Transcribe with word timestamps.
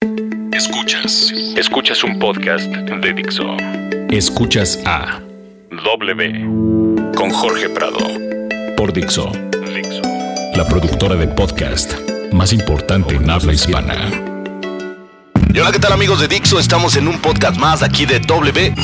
Escuchas. 0.00 1.32
Escuchas 1.56 2.04
un 2.04 2.18
podcast 2.20 2.66
de 2.66 3.12
Dixo. 3.12 3.56
Escuchas 4.10 4.78
a 4.86 5.20
W 5.70 6.46
con 7.16 7.30
Jorge 7.30 7.68
Prado 7.68 7.98
por 8.76 8.92
Dixo. 8.92 9.32
Dixo. 9.74 10.02
La 10.54 10.64
productora 10.68 11.16
de 11.16 11.26
podcast 11.26 11.94
más 12.32 12.52
importante 12.52 13.16
en 13.16 13.28
habla 13.28 13.52
hispana. 13.52 13.94
Y 15.52 15.58
hola, 15.58 15.72
¿qué 15.72 15.80
tal 15.80 15.92
amigos 15.92 16.20
de 16.20 16.28
Dixo? 16.28 16.60
Estamos 16.60 16.96
en 16.96 17.08
un 17.08 17.18
podcast 17.18 17.58
más 17.58 17.82
aquí 17.82 18.06
de 18.06 18.20
W. 18.20 18.74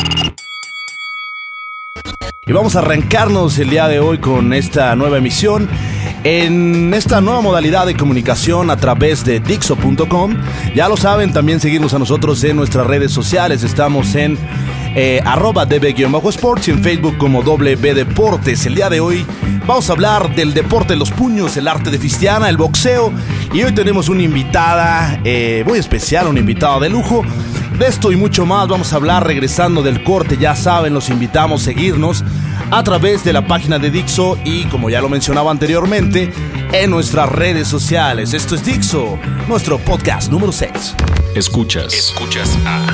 Y 2.46 2.52
vamos 2.52 2.74
a 2.74 2.80
arrancarnos 2.80 3.58
el 3.58 3.70
día 3.70 3.86
de 3.86 4.00
hoy 4.00 4.18
con 4.18 4.52
esta 4.52 4.94
nueva 4.96 5.18
emisión 5.18 5.68
en 6.24 6.94
esta 6.94 7.20
nueva 7.20 7.42
modalidad 7.42 7.84
de 7.84 7.94
comunicación 7.94 8.70
a 8.70 8.78
través 8.78 9.24
de 9.24 9.40
Dixo.com. 9.40 10.34
Ya 10.74 10.88
lo 10.88 10.96
saben, 10.96 11.34
también 11.34 11.60
seguirnos 11.60 11.92
a 11.92 11.98
nosotros 11.98 12.42
en 12.44 12.56
nuestras 12.56 12.86
redes 12.86 13.12
sociales. 13.12 13.62
Estamos 13.62 14.14
en 14.14 14.38
eh, 14.96 15.20
arroba 15.24 15.66
db-sports 15.66 16.68
y 16.68 16.70
en 16.70 16.82
Facebook 16.82 17.18
como 17.18 17.42
W 17.42 17.94
Deportes. 17.94 18.64
El 18.64 18.74
día 18.74 18.88
de 18.88 19.00
hoy 19.00 19.26
vamos 19.66 19.90
a 19.90 19.92
hablar 19.92 20.34
del 20.34 20.54
deporte 20.54 20.94
de 20.94 20.98
los 20.98 21.10
puños, 21.10 21.58
el 21.58 21.68
arte 21.68 21.90
de 21.90 21.98
Fistiana, 21.98 22.48
el 22.48 22.56
boxeo. 22.56 23.12
Y 23.52 23.62
hoy 23.62 23.72
tenemos 23.72 24.08
una 24.08 24.22
invitada 24.22 25.20
eh, 25.24 25.62
muy 25.66 25.78
especial, 25.78 26.28
una 26.28 26.40
invitada 26.40 26.80
de 26.80 26.88
lujo. 26.88 27.22
De 27.78 27.86
esto 27.86 28.12
y 28.12 28.16
mucho 28.16 28.46
más 28.46 28.68
vamos 28.68 28.92
a 28.92 28.96
hablar 28.96 29.26
regresando 29.26 29.82
del 29.82 30.02
corte. 30.02 30.38
Ya 30.38 30.56
saben, 30.56 30.94
los 30.94 31.10
invitamos 31.10 31.62
a 31.62 31.64
seguirnos 31.66 32.24
a 32.70 32.82
través 32.82 33.24
de 33.24 33.32
la 33.32 33.46
página 33.46 33.78
de 33.78 33.90
Dixo 33.90 34.38
y, 34.44 34.64
como 34.64 34.90
ya 34.90 35.00
lo 35.00 35.08
mencionaba 35.08 35.50
anteriormente, 35.50 36.32
en 36.72 36.90
nuestras 36.90 37.28
redes 37.28 37.68
sociales. 37.68 38.34
Esto 38.34 38.54
es 38.54 38.64
Dixo, 38.64 39.18
nuestro 39.48 39.78
podcast 39.78 40.30
número 40.30 40.52
6. 40.52 40.94
Escuchas. 41.34 41.92
Escuchas 41.92 42.56
a 42.66 42.86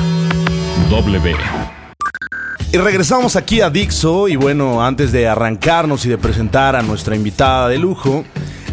W. 0.89 1.35
Y 2.73 2.77
regresamos 2.77 3.35
aquí 3.35 3.61
a 3.61 3.69
Dixo 3.69 4.27
y 4.27 4.35
bueno, 4.35 4.83
antes 4.83 5.11
de 5.11 5.27
arrancarnos 5.27 6.05
y 6.05 6.09
de 6.09 6.17
presentar 6.17 6.75
a 6.75 6.81
nuestra 6.81 7.15
invitada 7.15 7.67
de 7.67 7.77
lujo, 7.77 8.23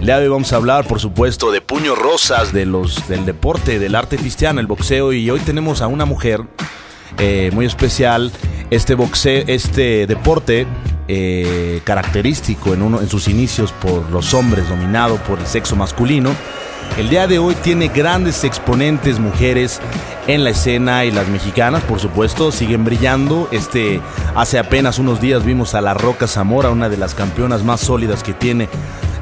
le 0.01 0.14
hoy 0.14 0.28
vamos 0.28 0.53
a 0.53 0.56
hablar, 0.56 0.86
por 0.86 1.01
supuesto, 1.01 1.51
de 1.51 1.61
puños 1.61 1.98
rosas, 1.98 2.53
de 2.53 2.67
los, 2.67 3.08
del 3.08 3.27
deporte, 3.27 3.80
del 3.80 3.97
arte 3.97 4.17
cristiano, 4.17 4.61
el 4.61 4.69
boxeo. 4.69 5.12
Y 5.12 5.28
hoy 5.28 5.41
tenemos 5.41 5.83
a 5.83 5.89
una 5.89 6.05
mujer 6.05 6.42
eh, 7.19 7.51
muy 7.53 7.67
especial. 7.67 8.30
Este 8.70 8.94
boxeo, 8.94 9.44
este 9.47 10.06
deporte 10.06 10.66
eh, 11.08 11.80
característico 11.84 12.74
en, 12.74 12.83
uno, 12.83 13.00
en 13.00 13.08
sus 13.08 13.28
inicios 13.28 13.72
por 13.72 14.11
los 14.11 14.34
hombres, 14.34 14.69
dominado 14.69 15.16
por 15.16 15.38
el 15.38 15.47
sexo 15.47 15.74
masculino. 15.74 16.34
El 16.98 17.08
día 17.08 17.27
de 17.27 17.39
hoy 17.39 17.55
tiene 17.55 17.89
grandes 17.89 18.44
exponentes 18.44 19.19
mujeres 19.19 19.80
en 20.27 20.44
la 20.44 20.50
escena 20.50 21.06
y 21.06 21.11
las 21.11 21.28
mexicanas, 21.28 21.83
por 21.84 21.98
supuesto, 21.98 22.52
siguen 22.52 22.84
brillando. 22.84 23.48
Este, 23.52 24.02
hace 24.34 24.58
apenas 24.58 24.98
unos 24.98 25.19
días 25.20 25.44
vimos 25.44 25.74
a 25.74 25.80
La 25.80 25.94
Roca 25.94 26.27
Zamora, 26.27 26.70
una 26.70 26.91
de 26.91 26.98
las 26.98 27.14
campeonas 27.14 27.64
más 27.64 27.80
sólidas 27.80 28.22
que 28.22 28.34
tiene 28.34 28.69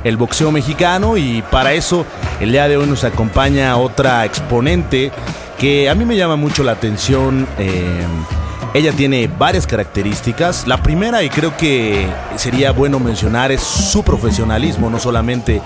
el 0.03 0.17
boxeo 0.17 0.51
mexicano 0.51 1.17
y 1.17 1.43
para 1.51 1.73
eso 1.73 2.07
el 2.41 2.53
día 2.53 2.69
de 2.69 2.77
hoy 2.77 2.87
nos 2.87 3.05
acompaña 3.05 3.77
otra 3.77 4.25
exponente 4.25 5.11
que 5.59 5.89
a 5.89 5.95
mí 5.95 6.05
me 6.05 6.17
llama 6.17 6.37
mucho 6.37 6.65
la 6.65 6.73
atención. 6.73 7.47
Eh, 7.59 8.05
ella 8.77 8.93
tiene 8.93 9.27
varias 9.27 9.67
características. 9.67 10.67
La 10.67 10.83
primera, 10.83 11.23
y 11.23 11.31
creo 11.31 11.57
que 11.57 12.07
sería 12.37 12.73
bueno 12.73 13.01
mencionar, 13.01 13.51
es 13.51 13.63
su 13.63 14.03
profesionalismo, 14.03 14.91
no 14.91 14.99
solamente 14.99 15.63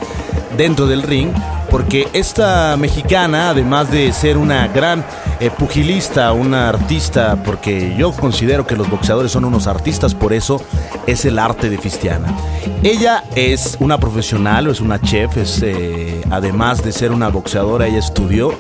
dentro 0.57 0.87
del 0.87 1.03
ring, 1.03 1.31
porque 1.71 2.09
esta 2.13 2.77
mexicana, 2.77 3.51
además 3.51 3.91
de 3.91 4.13
ser 4.13 4.37
una 4.37 4.69
gran 4.69 5.05
eh, 5.39 5.51
pugilista, 5.51 6.33
una 6.33 6.69
artista, 6.69 7.43
porque 7.45 7.95
yo 7.97 8.13
considero 8.13 8.67
que 8.67 8.77
los 8.77 8.91
boxeadores 8.91 9.33
son 9.33 9.45
unos 9.45 9.67
artistas, 9.67 10.15
por 10.15 10.33
eso 10.33 10.61
es 11.07 11.25
el 11.25 11.39
arte 11.39 11.71
de 11.71 11.79
Fistiana. 11.79 12.35
Ella 12.83 13.25
es 13.35 13.77
una 13.81 13.99
profesional, 13.99 14.67
es 14.67 14.81
una 14.81 15.01
chef, 15.01 15.37
es, 15.37 15.63
eh, 15.63 16.23
además 16.31 16.83
de 16.83 16.93
ser 16.93 17.13
una 17.13 17.29
boxeadora, 17.29 17.87
ella 17.87 17.99
estudió 17.99 18.55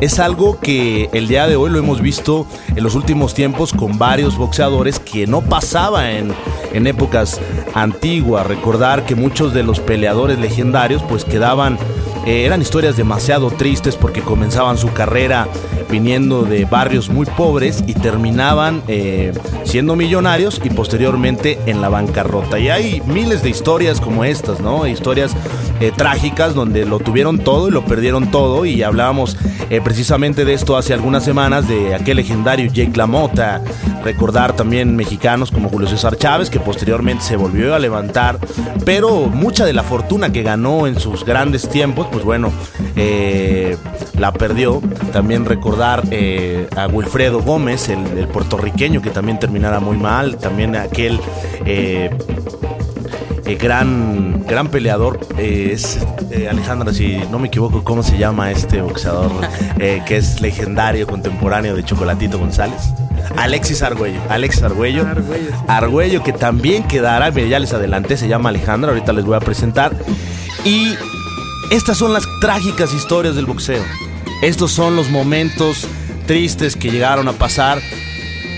es 0.00 0.18
algo 0.18 0.58
que 0.58 1.08
el 1.12 1.28
día 1.28 1.46
de 1.46 1.54
hoy 1.54 1.70
lo 1.70 1.78
hemos 1.78 2.00
visto 2.00 2.44
en 2.74 2.82
los 2.82 2.96
últimos 2.96 3.34
tiempos 3.34 3.72
con 3.72 3.98
varios 3.98 4.36
boxeadores 4.36 4.98
que 4.98 5.28
no 5.28 5.42
pasaba 5.42 6.10
en, 6.10 6.32
en 6.72 6.86
épocas 6.88 7.40
antiguas. 7.74 8.44
Recordar 8.46 9.04
que 9.04 9.14
muchos 9.14 9.54
de 9.54 9.62
los 9.62 9.78
peleadores 9.78 10.40
legendarios 10.40 11.02
pues 11.04 11.24
quedaban 11.24 11.78
eh, 12.26 12.44
eran 12.44 12.62
historias 12.62 12.96
demasiado 12.96 13.50
tristes 13.50 13.96
porque 13.96 14.22
comenzaban 14.22 14.78
su 14.78 14.92
carrera 14.92 15.48
viniendo 15.90 16.42
de 16.42 16.64
barrios 16.64 17.08
muy 17.10 17.26
pobres 17.26 17.82
y 17.86 17.94
terminaban 17.94 18.82
eh, 18.88 19.32
siendo 19.64 19.96
millonarios 19.96 20.60
y 20.64 20.70
posteriormente 20.70 21.58
en 21.66 21.80
la 21.80 21.88
bancarrota. 21.88 22.58
Y 22.58 22.70
hay 22.70 23.02
miles 23.06 23.42
de 23.42 23.50
historias 23.50 24.00
como 24.00 24.24
estas, 24.24 24.60
¿no? 24.60 24.86
Historias 24.86 25.34
eh, 25.80 25.92
trágicas 25.94 26.54
donde 26.54 26.86
lo 26.86 26.98
tuvieron 27.00 27.38
todo 27.38 27.68
y 27.68 27.72
lo 27.72 27.84
perdieron 27.84 28.30
todo 28.30 28.64
y 28.64 28.82
hablábamos 28.82 29.36
precisamente 29.82 30.44
de 30.44 30.52
esto 30.52 30.76
hace 30.76 30.92
algunas 30.92 31.24
semanas 31.24 31.66
de 31.66 31.94
aquel 31.94 32.18
legendario 32.18 32.70
Jake 32.70 32.92
LaMotta, 32.94 33.62
recordar 34.04 34.54
también 34.54 34.94
mexicanos 34.94 35.50
como 35.50 35.70
Julio 35.70 35.88
César 35.88 36.16
Chávez 36.16 36.50
que 36.50 36.60
posteriormente 36.60 37.24
se 37.24 37.36
volvió 37.36 37.74
a 37.74 37.78
levantar, 37.78 38.38
pero 38.84 39.28
mucha 39.28 39.64
de 39.64 39.72
la 39.72 39.82
fortuna 39.82 40.30
que 40.30 40.42
ganó 40.42 40.86
en 40.86 41.00
sus 41.00 41.24
grandes 41.24 41.70
tiempos 41.70 42.06
pues 42.12 42.24
bueno, 42.24 42.52
eh, 42.94 43.76
la 44.18 44.32
perdió. 44.32 44.80
También 45.12 45.44
recordar 45.44 46.04
eh, 46.10 46.68
a 46.76 46.86
Wilfredo 46.86 47.42
Gómez, 47.42 47.88
el, 47.88 48.28
puertorriqueño, 48.28 49.02
que 49.02 49.10
también 49.10 49.38
terminara 49.38 49.80
muy 49.80 49.96
mal. 49.96 50.36
También 50.36 50.76
aquel 50.76 51.18
eh, 51.64 52.10
gran, 53.60 54.44
gran 54.46 54.68
peleador 54.68 55.20
es 55.38 55.98
Alejandra, 56.48 56.94
si 56.94 57.18
no 57.30 57.38
me 57.38 57.48
equivoco, 57.48 57.84
¿cómo 57.84 58.02
se 58.02 58.16
llama 58.16 58.50
este 58.50 58.80
boxeador 58.80 59.30
que 59.76 60.16
es 60.16 60.40
legendario, 60.40 61.06
contemporáneo 61.06 61.76
de 61.76 61.84
Chocolatito 61.84 62.38
González? 62.38 62.94
Alexis 63.36 63.82
Argüello. 63.82 64.20
Alexis 64.28 64.62
Argüello. 64.62 65.06
Argüello, 65.66 66.22
que 66.22 66.32
también 66.32 66.84
quedará, 66.84 67.28
ya 67.30 67.58
les 67.58 67.72
adelanté, 67.72 68.16
se 68.16 68.28
llama 68.28 68.48
Alejandra, 68.48 68.90
ahorita 68.90 69.12
les 69.12 69.24
voy 69.24 69.36
a 69.36 69.40
presentar. 69.40 69.92
Y 70.64 70.94
estas 71.72 71.96
son 71.96 72.12
las 72.12 72.28
trágicas 72.38 72.92
historias 72.92 73.34
del 73.34 73.46
boxeo. 73.46 73.82
Estos 74.42 74.72
son 74.72 74.94
los 74.94 75.08
momentos 75.08 75.88
tristes 76.26 76.76
que 76.76 76.90
llegaron 76.90 77.28
a 77.28 77.32
pasar. 77.32 77.80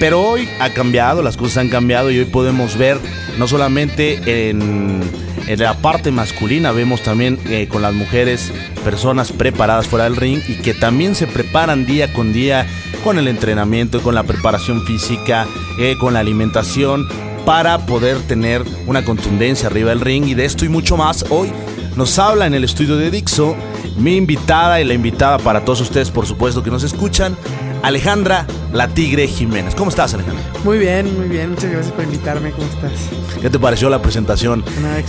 Pero 0.01 0.21
hoy 0.21 0.49
ha 0.59 0.71
cambiado, 0.71 1.23
las 1.23 1.37
cosas 1.37 1.59
han 1.59 1.69
cambiado 1.69 2.11
y 2.11 2.19
hoy 2.19 2.25
podemos 2.25 2.77
ver 2.77 2.99
no 3.39 3.47
solamente 3.47 4.49
en, 4.51 5.01
la 5.47 5.75
parte 5.75 6.11
masculina, 6.11 6.73
vemos 6.73 7.03
también 7.03 7.39
eh, 7.47 7.69
con 7.69 7.83
las 7.83 7.95
mujeres 7.95 8.53
personas 8.83 9.31
preparadas 9.31 9.87
fuera 9.87 10.05
del 10.05 10.17
ring 10.17 10.41
y 10.49 10.57
que 10.57 10.75
también 10.75 11.15
se 11.15 11.29
preparan 11.29 11.87
día 11.87 12.13
con 12.13 12.33
día 12.33 12.67
con 13.05 13.19
el 13.19 13.29
entrenamiento, 13.29 14.03
con 14.03 14.17
la 14.17 14.25
preparación 14.25 14.85
física, 14.85 15.47
eh, 15.79 15.95
con 16.01 16.15
la 16.15 16.21
alimentación 16.21 17.07
para 17.47 17.87
poder 17.87 18.19
tener 18.23 18.65
una 18.87 19.05
contundencia 19.05 19.69
arriba 19.69 19.91
del 19.91 20.01
ring 20.01 20.27
y 20.27 20.35
de 20.35 20.47
esto 20.47 20.65
y 20.65 20.69
mucho 20.69 20.97
más 20.97 21.25
hoy 21.31 21.53
nos 21.97 22.19
habla 22.19 22.47
en 22.47 22.55
el 22.55 22.65
estudio 22.65 22.97
de 22.97 23.11
Dixo 23.11 23.57
mi 23.97 24.17
invitada 24.17 24.81
y 24.81 24.85
la 24.85 24.95
invitada 24.95 25.39
para 25.39 25.65
todos 25.65 25.81
ustedes, 25.81 26.11
por 26.11 26.27
supuesto, 26.27 26.63
que 26.63 26.71
nos 26.71 26.83
escuchan, 26.83 27.37
Alejandra 27.83 28.47
La 28.73 28.89
Tigre 28.89 29.29
Jiménez. 29.29 29.75
¿Cómo 29.75 29.91
estás, 29.91 30.15
Alejandra? 30.15 30.43
Muy 30.65 30.79
bien, 30.79 31.17
muy 31.19 31.29
bien. 31.29 31.51
Muchas 31.51 31.71
gracias 31.71 31.93
por 31.93 32.05
invitarme. 32.05 32.51
¿Cómo 32.51 32.67
estás? 32.67 32.93
¿Qué 33.41 33.51
te 33.51 33.59
pareció 33.59 33.89
la 33.91 34.03
presentación? 34.03 34.65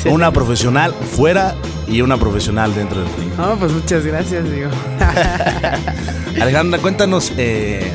una 0.06 0.32
profesional 0.32 0.94
fuera 0.94 1.56
y 1.88 2.02
una 2.02 2.18
profesional 2.18 2.76
dentro 2.76 3.00
del 3.00 3.10
ring. 3.18 3.30
No, 3.38 3.56
pues 3.58 3.72
muchas 3.72 4.06
gracias, 4.06 4.44
digo. 4.52 4.70
Alejandra, 6.42 6.80
cuéntanos. 6.80 7.32
Eh, 7.38 7.92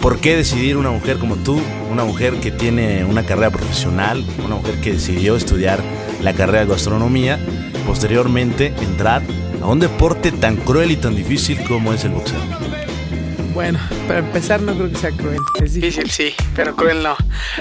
¿Por 0.00 0.18
qué 0.18 0.36
decidir 0.36 0.78
una 0.78 0.90
mujer 0.90 1.18
como 1.18 1.36
tú, 1.36 1.60
una 1.90 2.04
mujer 2.04 2.40
que 2.40 2.50
tiene 2.50 3.04
una 3.04 3.24
carrera 3.24 3.50
profesional, 3.50 4.24
una 4.44 4.56
mujer 4.56 4.80
que 4.80 4.92
decidió 4.92 5.36
estudiar 5.36 5.80
la 6.22 6.32
carrera 6.34 6.60
de 6.60 6.66
gastronomía, 6.66 7.38
posteriormente 7.86 8.72
entrar 8.80 9.22
a 9.62 9.66
un 9.66 9.80
deporte 9.80 10.32
tan 10.32 10.56
cruel 10.56 10.90
y 10.90 10.96
tan 10.96 11.14
difícil 11.14 11.62
como 11.64 11.92
es 11.92 12.04
el 12.04 12.12
boxeo? 12.12 12.38
Bueno, 13.54 13.80
para 14.06 14.20
empezar 14.20 14.62
no 14.62 14.74
creo 14.74 14.90
que 14.90 14.96
sea 14.96 15.10
cruel. 15.10 15.40
Es 15.62 15.74
difícil, 15.74 16.08
sí, 16.08 16.34
pero 16.54 16.74
cruel 16.76 17.02
no. 17.02 17.16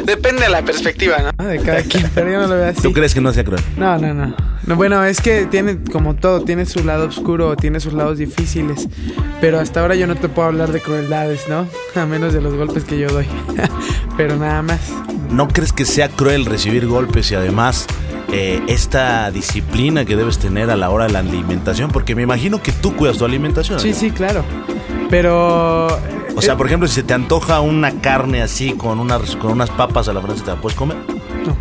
Depende 0.05 0.43
de 0.43 0.49
la 0.49 0.61
perspectiva, 0.61 1.17
¿no? 1.19 1.31
Ah, 1.37 1.45
de 1.45 1.59
cada 1.59 1.81
quien, 1.81 2.09
pero 2.13 2.31
yo 2.31 2.39
no 2.39 2.47
lo 2.47 2.55
veo 2.55 2.69
así. 2.69 2.81
¿Tú 2.81 2.93
crees 2.93 3.13
que 3.13 3.21
no 3.21 3.33
sea 3.33 3.43
cruel? 3.43 3.61
No, 3.75 3.97
no, 3.97 4.13
no. 4.13 4.35
no 4.65 4.75
bueno, 4.75 5.03
es 5.03 5.19
que 5.19 5.45
tiene, 5.47 5.79
como 5.91 6.15
todo, 6.15 6.41
tiene 6.41 6.65
su 6.65 6.83
lado 6.83 7.07
oscuro, 7.07 7.55
tiene 7.55 7.79
sus 7.79 7.93
lados 7.93 8.19
difíciles. 8.19 8.87
Pero 9.41 9.59
hasta 9.59 9.81
ahora 9.81 9.95
yo 9.95 10.05
no 10.05 10.15
te 10.15 10.29
puedo 10.29 10.47
hablar 10.47 10.71
de 10.71 10.79
crueldades, 10.79 11.49
¿no? 11.49 11.67
A 11.95 12.05
menos 12.05 12.33
de 12.33 12.41
los 12.41 12.53
golpes 12.53 12.83
que 12.83 12.99
yo 12.99 13.09
doy. 13.09 13.25
pero 14.17 14.37
nada 14.37 14.61
más. 14.61 14.79
¿No 15.31 15.47
crees 15.47 15.73
que 15.73 15.85
sea 15.85 16.07
cruel 16.07 16.45
recibir 16.45 16.87
golpes 16.87 17.31
y 17.31 17.35
además 17.35 17.87
eh, 18.31 18.61
esta 18.67 19.31
disciplina 19.31 20.05
que 20.05 20.15
debes 20.15 20.39
tener 20.39 20.69
a 20.69 20.75
la 20.75 20.89
hora 20.89 21.07
de 21.07 21.13
la 21.13 21.19
alimentación? 21.19 21.91
Porque 21.91 22.15
me 22.15 22.21
imagino 22.21 22.61
que 22.61 22.71
tú 22.71 22.95
cuidas 22.95 23.17
tu 23.17 23.25
alimentación. 23.25 23.79
Sí, 23.79 23.93
sí, 23.93 24.11
claro. 24.11 24.43
Pero... 25.09 25.87
O 26.35 26.41
sea, 26.41 26.55
por 26.55 26.67
ejemplo, 26.67 26.87
si 26.87 26.95
se 26.95 27.03
te 27.03 27.13
antoja 27.13 27.59
una 27.59 27.99
carne 27.99 28.41
así 28.41 28.73
con 28.73 28.99
unas, 28.99 29.35
con 29.35 29.51
unas 29.51 29.69
papas 29.71 30.07
a 30.07 30.13
la 30.13 30.21
francesa, 30.21 30.45
¿te 30.45 30.51
la 30.51 30.61
puedes 30.61 30.77
comer? 30.77 30.97
No. 31.45 31.57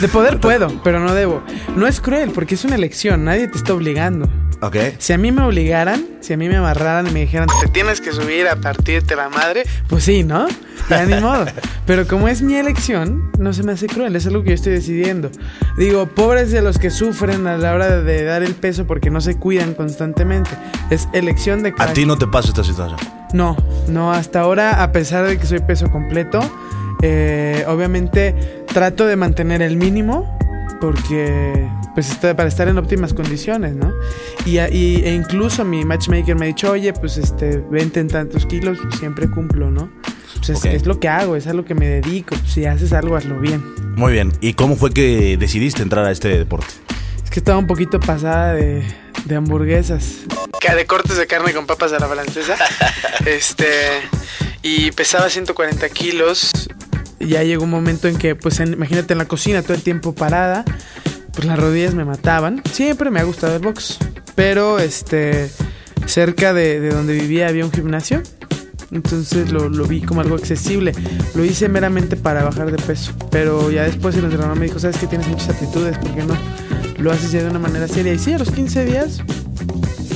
De 0.00 0.08
poder 0.08 0.38
puedo, 0.40 0.68
pero 0.84 1.00
no 1.00 1.14
debo. 1.14 1.42
No 1.74 1.86
es 1.86 2.00
cruel 2.00 2.30
porque 2.30 2.54
es 2.54 2.64
una 2.64 2.76
elección, 2.76 3.24
nadie 3.24 3.48
te 3.48 3.56
está 3.58 3.74
obligando. 3.74 4.28
Ok. 4.60 4.76
Si 4.98 5.12
a 5.12 5.18
mí 5.18 5.30
me 5.30 5.42
obligaran, 5.42 6.04
si 6.20 6.32
a 6.32 6.36
mí 6.36 6.48
me 6.48 6.56
amarraran 6.56 7.06
y 7.06 7.10
me 7.10 7.20
dijeran, 7.20 7.48
te 7.60 7.68
tienes 7.68 8.00
que 8.00 8.12
subir 8.12 8.48
a 8.48 8.56
partirte 8.56 9.14
la 9.14 9.28
madre, 9.28 9.62
pues 9.88 10.04
sí, 10.04 10.24
¿no? 10.24 10.48
Ya 10.90 11.06
ni 11.06 11.14
modo. 11.22 11.46
Pero 11.86 12.08
como 12.08 12.26
es 12.28 12.42
mi 12.42 12.56
elección, 12.56 13.30
no 13.38 13.52
se 13.52 13.62
me 13.62 13.72
hace 13.72 13.86
cruel, 13.86 14.16
es 14.16 14.26
algo 14.26 14.42
que 14.42 14.50
yo 14.50 14.54
estoy 14.54 14.72
decidiendo. 14.72 15.30
Digo, 15.76 16.06
pobres 16.06 16.50
de 16.50 16.60
los 16.60 16.78
que 16.78 16.90
sufren 16.90 17.46
a 17.46 17.56
la 17.56 17.72
hora 17.72 18.00
de 18.00 18.24
dar 18.24 18.42
el 18.42 18.54
peso 18.54 18.86
porque 18.86 19.10
no 19.10 19.20
se 19.20 19.36
cuidan 19.36 19.74
constantemente. 19.74 20.50
Es 20.90 21.08
elección 21.12 21.62
de 21.62 21.72
cada... 21.72 21.90
¿A 21.90 21.94
ti 21.94 22.04
no 22.04 22.18
te 22.18 22.26
pasa 22.26 22.48
esta 22.48 22.64
situación? 22.64 22.98
No, 23.32 23.56
no, 23.86 24.12
hasta 24.12 24.40
ahora, 24.40 24.82
a 24.82 24.90
pesar 24.90 25.26
de 25.26 25.38
que 25.38 25.46
soy 25.46 25.60
peso 25.60 25.90
completo, 25.90 26.40
eh, 27.02 27.64
obviamente 27.68 28.64
trato 28.66 29.06
de 29.06 29.16
mantener 29.16 29.62
el 29.62 29.76
mínimo 29.76 30.37
porque 30.80 31.68
pues 31.94 32.10
está 32.10 32.36
para 32.36 32.48
estar 32.48 32.68
en 32.68 32.78
óptimas 32.78 33.14
condiciones, 33.14 33.74
¿no? 33.74 33.92
Y, 34.46 34.58
e 34.58 35.12
incluso 35.12 35.64
mi 35.64 35.84
matchmaker 35.84 36.36
me 36.36 36.46
ha 36.46 36.48
dicho, 36.48 36.70
oye, 36.70 36.92
pues 36.92 37.16
este, 37.16 37.58
vente 37.70 38.00
en 38.00 38.08
tantos 38.08 38.46
kilos, 38.46 38.78
siempre 38.98 39.28
cumplo, 39.30 39.70
¿no? 39.70 39.90
Pues 40.46 40.64
es, 40.64 40.86
lo 40.86 41.00
que 41.00 41.08
hago, 41.08 41.36
es 41.36 41.46
a 41.46 41.52
lo 41.52 41.64
que 41.64 41.74
me 41.74 41.88
dedico. 41.88 42.36
Si 42.46 42.64
haces 42.64 42.92
algo, 42.92 43.16
hazlo 43.16 43.40
bien. 43.40 43.62
Muy 43.96 44.12
bien. 44.12 44.32
¿Y 44.40 44.54
cómo 44.54 44.76
fue 44.76 44.92
que 44.92 45.36
decidiste 45.36 45.82
entrar 45.82 46.04
a 46.04 46.12
este 46.12 46.28
deporte? 46.28 46.72
Es 47.24 47.30
que 47.30 47.40
estaba 47.40 47.58
un 47.58 47.66
poquito 47.66 47.98
pasada 47.98 48.54
de, 48.54 48.84
de 49.24 49.34
hamburguesas. 49.34 50.20
De 50.76 50.86
cortes 50.86 51.16
de 51.16 51.26
carne 51.26 51.52
con 51.52 51.66
papas 51.66 51.92
a 51.92 51.98
la 51.98 52.06
francesa. 52.06 52.56
este. 53.26 53.66
Y 54.62 54.90
pesaba 54.92 55.30
140 55.30 55.88
kilos 55.88 56.67
ya 57.20 57.42
llegó 57.42 57.64
un 57.64 57.70
momento 57.70 58.08
en 58.08 58.16
que, 58.16 58.34
pues 58.34 58.60
imagínate 58.60 59.14
en 59.14 59.18
la 59.18 59.26
cocina 59.26 59.62
todo 59.62 59.74
el 59.74 59.82
tiempo 59.82 60.14
parada, 60.14 60.64
pues 61.32 61.46
las 61.46 61.58
rodillas 61.58 61.94
me 61.94 62.04
mataban. 62.04 62.62
Siempre 62.72 63.10
me 63.10 63.20
ha 63.20 63.24
gustado 63.24 63.56
el 63.56 63.62
box, 63.62 63.98
pero 64.34 64.78
este 64.78 65.50
cerca 66.06 66.52
de, 66.52 66.88
donde 66.88 67.14
vivía 67.14 67.48
había 67.48 67.64
un 67.64 67.72
gimnasio. 67.72 68.22
Entonces 68.90 69.52
lo, 69.52 69.68
vi 69.86 70.00
como 70.00 70.22
algo 70.22 70.34
accesible. 70.34 70.92
Lo 71.34 71.44
hice 71.44 71.68
meramente 71.68 72.16
para 72.16 72.42
bajar 72.42 72.70
de 72.70 72.78
peso. 72.78 73.12
Pero 73.30 73.70
ya 73.70 73.82
después 73.82 74.16
el 74.16 74.24
entrenador 74.24 74.58
me 74.58 74.66
dijo, 74.66 74.78
sabes 74.78 74.96
que 74.96 75.06
tienes 75.06 75.28
muchas 75.28 75.50
aptitudes, 75.50 75.98
¿por 75.98 76.14
qué 76.14 76.24
no? 76.24 76.34
Lo 76.96 77.12
haces 77.12 77.30
ya 77.30 77.42
de 77.42 77.50
una 77.50 77.58
manera 77.58 77.86
seria. 77.86 78.14
Y 78.14 78.18
sí, 78.18 78.32
a 78.32 78.38
los 78.38 78.50
15 78.50 78.86
días 78.86 79.22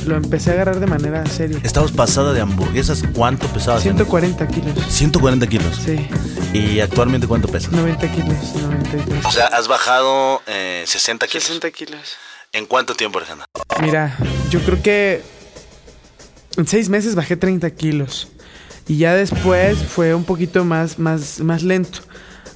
lo 0.07 0.17
empecé 0.17 0.51
a 0.51 0.55
agarrar 0.55 0.81
de 0.81 0.87
manera 0.87 1.25
seria. 1.27 1.59
Estabas 1.63 1.93
pasada 1.93 2.33
de 2.33 2.41
hamburguesas, 2.41 3.05
¿cuánto 3.15 3.47
pesabas? 3.49 3.83
140 3.83 4.49
kilos. 4.49 4.75
140 4.89 5.47
kilos. 5.47 5.81
Sí. 5.85 6.09
¿Y 6.53 6.81
actualmente 6.81 7.27
cuánto 7.27 7.49
pesas? 7.49 7.73
90 7.73 8.13
kilos, 8.13 8.55
93. 8.55 9.25
O 9.25 9.31
sea, 9.31 9.47
has 9.47 9.69
bajado 9.69 10.43
60 10.85 11.25
eh, 11.25 11.29
kilos. 11.29 11.45
60 11.45 11.71
kilos. 11.71 12.01
¿En 12.53 12.67
cuánto 12.67 12.95
tiempo, 12.95 13.19
Alejandra? 13.19 13.47
Mira, 13.81 14.19
yo 14.51 14.61
creo 14.61 14.83
que 14.83 15.23
en 16.59 16.67
seis 16.67 16.91
meses 16.91 17.15
bajé 17.15 17.37
30 17.37 17.71
kilos. 17.71 18.29
Y 18.87 18.99
ya 18.99 19.15
después 19.15 19.79
fue 19.79 20.15
un 20.15 20.25
poquito 20.25 20.65
más, 20.65 20.99
más, 20.99 21.41
más 21.41 21.63
lento. 21.63 22.01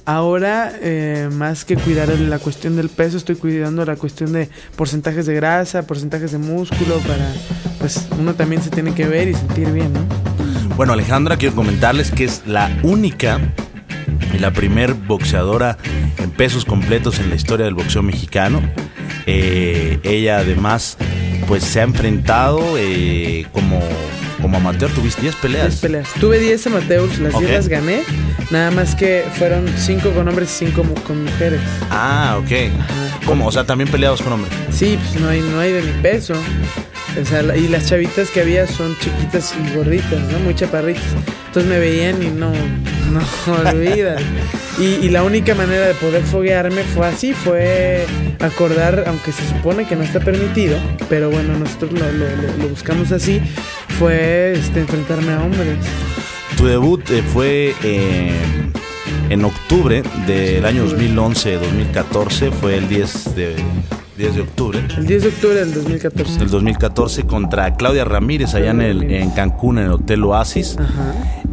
Ahora, 0.05 0.71
eh, 0.79 1.29
más 1.31 1.65
que 1.65 1.75
cuidar 1.75 2.07
la 2.09 2.37
cuestión 2.37 2.75
del 2.75 2.89
peso, 2.89 3.17
estoy 3.17 3.35
cuidando 3.35 3.83
la 3.83 3.95
cuestión 3.95 4.31
de 4.31 4.49
porcentajes 4.75 5.25
de 5.25 5.33
grasa, 5.33 5.87
porcentajes 5.87 6.31
de 6.31 6.37
músculo, 6.37 6.99
para, 6.99 7.33
pues 7.79 8.07
uno 8.17 8.35
también 8.35 8.61
se 8.61 8.69
tiene 8.69 8.93
que 8.93 9.05
ver 9.05 9.27
y 9.27 9.33
sentir 9.33 9.71
bien, 9.71 9.91
¿no? 9.91 10.05
Bueno, 10.75 10.93
Alejandra, 10.93 11.35
quiero 11.35 11.55
comentarles 11.55 12.11
que 12.11 12.25
es 12.25 12.43
la 12.45 12.69
única 12.83 13.41
y 14.33 14.39
la 14.39 14.51
primer 14.51 14.93
boxeadora 14.93 15.77
en 16.17 16.31
pesos 16.31 16.65
completos 16.65 17.19
en 17.19 17.29
la 17.29 17.35
historia 17.35 17.65
del 17.65 17.75
boxeo 17.75 18.03
mexicano. 18.03 18.61
Eh, 19.25 19.99
ella 20.03 20.37
además, 20.39 20.97
pues 21.47 21.63
se 21.63 21.81
ha 21.81 21.83
enfrentado 21.83 22.61
eh, 22.77 23.45
como 23.51 23.81
como 24.41 24.57
amateur 24.57 24.91
tuviste 24.91 25.21
10 25.21 25.35
peleas. 25.35 25.67
10 25.67 25.81
peleas. 25.81 26.09
Tuve 26.19 26.39
10 26.39 26.67
amateurs, 26.67 27.19
las 27.19 27.37
10 27.37 27.51
las 27.51 27.67
gané. 27.67 28.03
Nada 28.51 28.71
más 28.71 28.95
que 28.95 29.25
fueron 29.33 29.67
5 29.67 30.11
con 30.11 30.27
hombres 30.27 30.61
y 30.61 30.65
5 30.67 30.83
con 31.05 31.23
mujeres. 31.23 31.59
Ah, 31.89 32.39
ok. 32.39 33.25
¿Cómo? 33.25 33.47
O 33.47 33.51
sea, 33.51 33.65
también 33.65 33.89
peleados 33.89 34.21
con 34.21 34.33
hombres. 34.33 34.53
Sí, 34.71 34.97
pues 35.01 35.19
no 35.19 35.29
hay, 35.29 35.41
no 35.41 35.59
hay 35.59 35.73
de 35.73 35.81
mi 35.81 35.91
peso. 36.01 36.33
O 37.19 37.25
sea, 37.25 37.41
y 37.57 37.67
las 37.67 37.87
chavitas 37.87 38.29
que 38.29 38.41
había 38.41 38.67
son 38.67 38.95
chiquitas 38.99 39.55
y 39.55 39.75
gorditas, 39.75 40.21
¿no? 40.31 40.39
Muy 40.39 40.53
chaparritas. 40.53 41.03
Entonces 41.47 41.69
me 41.69 41.79
veían 41.79 42.21
y 42.21 42.27
no, 42.27 42.51
no 43.11 43.21
olvidan. 43.69 44.23
Y, 44.79 45.09
la 45.09 45.23
única 45.23 45.55
manera 45.55 45.87
de 45.87 45.93
poder 45.95 46.23
foguearme 46.23 46.83
fue 46.83 47.07
así, 47.07 47.33
fue 47.33 48.05
acordar, 48.39 49.05
aunque 49.07 49.31
se 49.31 49.47
supone 49.47 49.87
que 49.87 49.95
no 49.95 50.03
está 50.03 50.19
permitido, 50.19 50.77
pero 51.09 51.31
bueno, 51.31 51.57
nosotros 51.57 51.91
lo, 51.93 52.69
buscamos 52.69 53.11
así, 53.11 53.41
fue 53.97 54.53
este, 54.53 54.81
enfrentarme 54.81 55.33
a 55.33 55.41
hombres. 55.41 55.77
Tu 56.57 56.67
debut 56.67 57.01
eh, 57.09 57.23
fue 57.33 57.73
eh, 57.83 58.31
en 59.29 59.45
octubre 59.45 60.03
del 60.27 60.65
año 60.65 60.85
2011-2014, 60.87 62.51
fue 62.51 62.77
el 62.77 62.87
10 62.87 63.35
de 63.35 63.55
10 64.17 64.35
de 64.35 64.41
octubre. 64.41 64.79
El 64.97 65.05
10 65.05 65.23
de 65.23 65.29
octubre 65.29 65.55
del 65.55 65.73
2014. 65.73 66.39
Del 66.39 66.49
2014 66.49 67.23
contra 67.23 67.75
Claudia 67.75 68.03
Ramírez 68.03 68.55
allá 68.55 68.71
en, 68.71 68.81
el, 68.81 69.11
en 69.11 69.29
Cancún, 69.29 69.77
en 69.77 69.85
el 69.85 69.91
Hotel 69.91 70.23
Oasis. 70.23 70.75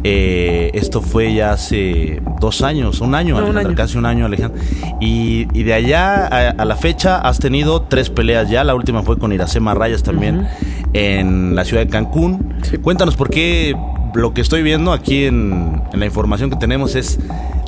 Eh, 0.03 0.71
esto 0.73 1.01
fue 1.01 1.33
ya 1.33 1.51
hace 1.51 2.21
dos 2.39 2.63
años, 2.63 3.01
un 3.01 3.13
año, 3.13 3.37
casi 3.75 3.97
un 3.97 4.07
año, 4.07 4.25
Alejandro. 4.25 4.59
Y, 4.99 5.45
de 5.45 5.73
allá 5.73 6.25
a, 6.25 6.65
la 6.65 6.75
fecha 6.75 7.19
has 7.19 7.37
tenido 7.37 7.83
tres 7.83 8.09
peleas 8.09 8.49
ya. 8.49 8.63
La 8.63 8.73
última 8.73 9.03
fue 9.03 9.19
con 9.19 9.31
Iracema 9.31 9.75
Rayas 9.75 10.01
también 10.01 10.47
en 10.93 11.55
la 11.55 11.65
ciudad 11.65 11.83
de 11.83 11.89
Cancún. 11.89 12.55
Cuéntanos 12.81 13.15
por 13.15 13.29
qué 13.29 13.75
lo 14.15 14.33
que 14.33 14.41
estoy 14.41 14.63
viendo 14.63 14.91
aquí 14.91 15.25
en, 15.25 15.83
en 15.93 15.99
la 15.99 16.05
información 16.07 16.49
que 16.49 16.55
tenemos 16.55 16.95
es 16.95 17.19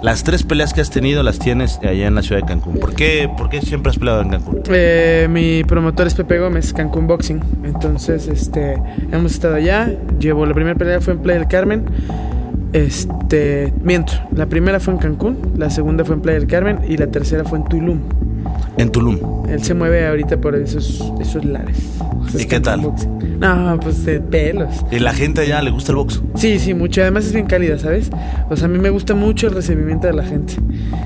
las 0.01 0.23
tres 0.23 0.43
peleas 0.43 0.73
que 0.73 0.81
has 0.81 0.89
tenido 0.89 1.23
las 1.23 1.39
tienes 1.39 1.79
allá 1.79 2.07
en 2.07 2.15
la 2.15 2.21
ciudad 2.21 2.41
de 2.41 2.47
Cancún. 2.47 2.75
¿Por 2.79 2.93
qué, 2.93 3.29
por 3.35 3.49
qué 3.49 3.61
siempre 3.61 3.89
has 3.89 3.97
peleado 3.97 4.21
en 4.21 4.29
Cancún? 4.29 4.61
Eh, 4.69 5.27
mi 5.29 5.63
promotor 5.63 6.07
es 6.07 6.15
Pepe 6.15 6.39
Gómez, 6.39 6.73
Cancún 6.73 7.07
Boxing. 7.07 7.41
Entonces, 7.63 8.27
este, 8.27 8.81
hemos 9.11 9.33
estado 9.33 9.55
allá. 9.55 9.91
Llevo 10.19 10.45
la 10.45 10.53
primera 10.53 10.75
pelea 10.75 11.01
fue 11.01 11.13
en 11.13 11.19
Playa 11.19 11.39
del 11.39 11.47
Carmen. 11.47 11.85
Este, 12.73 13.73
miento. 13.81 14.13
La 14.35 14.45
primera 14.45 14.79
fue 14.79 14.93
en 14.93 14.99
Cancún, 14.99 15.53
la 15.57 15.69
segunda 15.69 16.03
fue 16.03 16.15
en 16.15 16.21
Playa 16.21 16.39
del 16.39 16.47
Carmen 16.47 16.81
y 16.87 16.97
la 16.97 17.07
tercera 17.07 17.43
fue 17.43 17.59
en 17.59 17.65
Tulum. 17.65 17.99
En 18.77 18.91
Tulum. 18.91 19.17
Él 19.49 19.63
se 19.63 19.73
mueve 19.73 20.07
ahorita 20.07 20.37
por 20.37 20.55
esos, 20.55 21.03
esos 21.19 21.43
lares. 21.43 21.77
¿Y 22.37 22.45
qué 22.45 22.59
tal? 22.59 22.81
No, 23.39 23.79
pues 23.81 24.03
de 24.05 24.19
pelos. 24.19 24.83
¿Y 24.91 24.99
la 24.99 25.13
gente 25.13 25.41
allá 25.41 25.61
le 25.61 25.71
gusta 25.71 25.91
el 25.91 25.97
box? 25.97 26.21
Sí, 26.35 26.59
sí, 26.59 26.73
mucho. 26.73 27.01
Además 27.01 27.25
es 27.25 27.33
bien 27.33 27.45
cálida, 27.45 27.77
¿sabes? 27.79 28.09
O 28.49 28.55
sea, 28.55 28.65
a 28.65 28.67
mí 28.69 28.79
me 28.79 28.89
gusta 28.89 29.15
mucho 29.15 29.47
el 29.47 29.53
recibimiento 29.53 30.07
de 30.07 30.13
la 30.13 30.23
gente. 30.23 30.55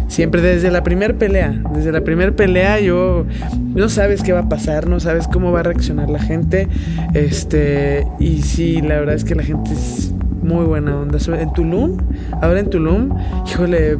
Siempre 0.08 0.42
desde 0.42 0.72
la 0.72 0.84
primera 0.84 1.13
pelea. 1.13 1.62
Desde 1.74 1.92
la 1.92 2.01
primera 2.01 2.32
pelea 2.32 2.80
yo... 2.80 3.25
No 3.74 3.88
sabes 3.88 4.24
qué 4.24 4.34
va 4.34 4.42
a 4.42 4.50
pasar, 4.50 4.88
no 4.88 5.00
sabes 5.00 5.28
cómo 5.28 5.51
va 5.51 5.62
a 5.62 5.63
reaccionar 5.63 6.10
la 6.10 6.20
gente. 6.20 6.68
Este... 7.13 8.08
Y 8.20 8.42
sí, 8.42 8.82
la 8.82 9.00
verdad 9.00 9.16
es 9.16 9.24
que 9.24 9.36
la 9.36 9.44
gente 9.44 9.72
es 9.72 10.13
muy 10.42 10.66
buena 10.66 10.98
onda. 10.98 11.20
En 11.40 11.54
Tulum, 11.54 11.98
ahora 12.42 12.60
en 12.60 12.70
Tulum, 12.70 13.10
híjole, 13.48 13.98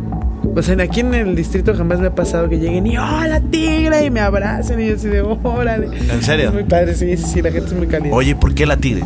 o 0.56 0.62
sea, 0.62 0.82
aquí 0.82 1.02
en 1.02 1.14
el 1.14 1.36
distrito 1.36 1.74
jamás 1.76 2.00
me 2.00 2.08
ha 2.08 2.16
pasado 2.16 2.50
que 2.50 2.58
lleguen 2.58 2.88
y 2.88 2.98
¡Hola, 2.98 3.40
tigre! 3.52 4.06
Y 4.06 4.10
me 4.10 4.20
abracen 4.20 4.80
y 4.80 4.88
yo 4.88 4.96
así 4.96 5.08
de 5.08 5.22
¡Órale! 5.22 5.88
¿En 5.88 6.22
serio? 6.22 6.48
Es 6.50 6.54
muy 6.54 6.64
padre, 6.64 6.96
sí, 6.96 7.16
sí, 7.18 7.42
la 7.42 7.52
gente 7.52 7.68
es 7.68 7.74
muy 7.74 7.88
cálida. 7.88 8.14
Oye, 8.14 8.36
¿por 8.36 8.54
qué 8.54 8.66
la 8.66 8.78
tigre? 8.78 9.04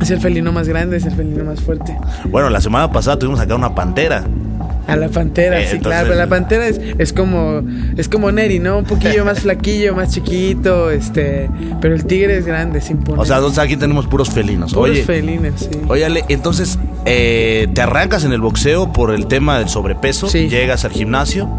Es 0.00 0.10
el 0.10 0.20
felino 0.20 0.52
más 0.52 0.68
grande, 0.68 0.96
es 0.96 1.06
el 1.06 1.14
felino 1.14 1.44
más 1.44 1.60
fuerte. 1.60 1.96
Bueno, 2.26 2.50
la 2.50 2.60
semana 2.60 2.90
pasada 2.90 3.18
tuvimos 3.18 3.40
acá 3.40 3.54
una 3.54 3.74
pantera. 3.74 4.24
A 4.86 4.96
la 4.96 5.08
pantera, 5.08 5.60
eh, 5.60 5.66
sí, 5.70 5.78
claro. 5.78 6.08
Pero 6.08 6.18
la 6.18 6.26
pantera 6.26 6.66
es, 6.66 6.78
es 6.98 7.14
como 7.14 7.62
es 7.96 8.08
como 8.10 8.30
Neri, 8.30 8.58
¿no? 8.58 8.78
Un 8.78 8.84
poquillo 8.84 9.24
más 9.24 9.40
flaquillo, 9.40 9.94
más 9.94 10.10
chiquito, 10.10 10.90
este. 10.90 11.48
Pero 11.80 11.94
el 11.94 12.04
tigre 12.04 12.36
es 12.36 12.44
grande, 12.44 12.80
es 12.80 12.90
imponente. 12.90 13.32
O 13.32 13.50
sea, 13.50 13.64
aquí 13.64 13.76
tenemos 13.76 14.06
puros 14.06 14.28
felinos. 14.28 14.74
Puros 14.74 15.00
felinos, 15.00 15.54
sí. 15.56 15.80
Óyale, 15.88 16.24
entonces, 16.28 16.78
eh, 17.06 17.68
te 17.74 17.82
arrancas 17.82 18.24
en 18.24 18.32
el 18.32 18.40
boxeo 18.40 18.92
por 18.92 19.12
el 19.12 19.26
tema 19.26 19.58
del 19.58 19.68
sobrepeso, 19.68 20.28
llegas 20.28 20.84
al 20.84 20.92
gimnasio 20.92 21.50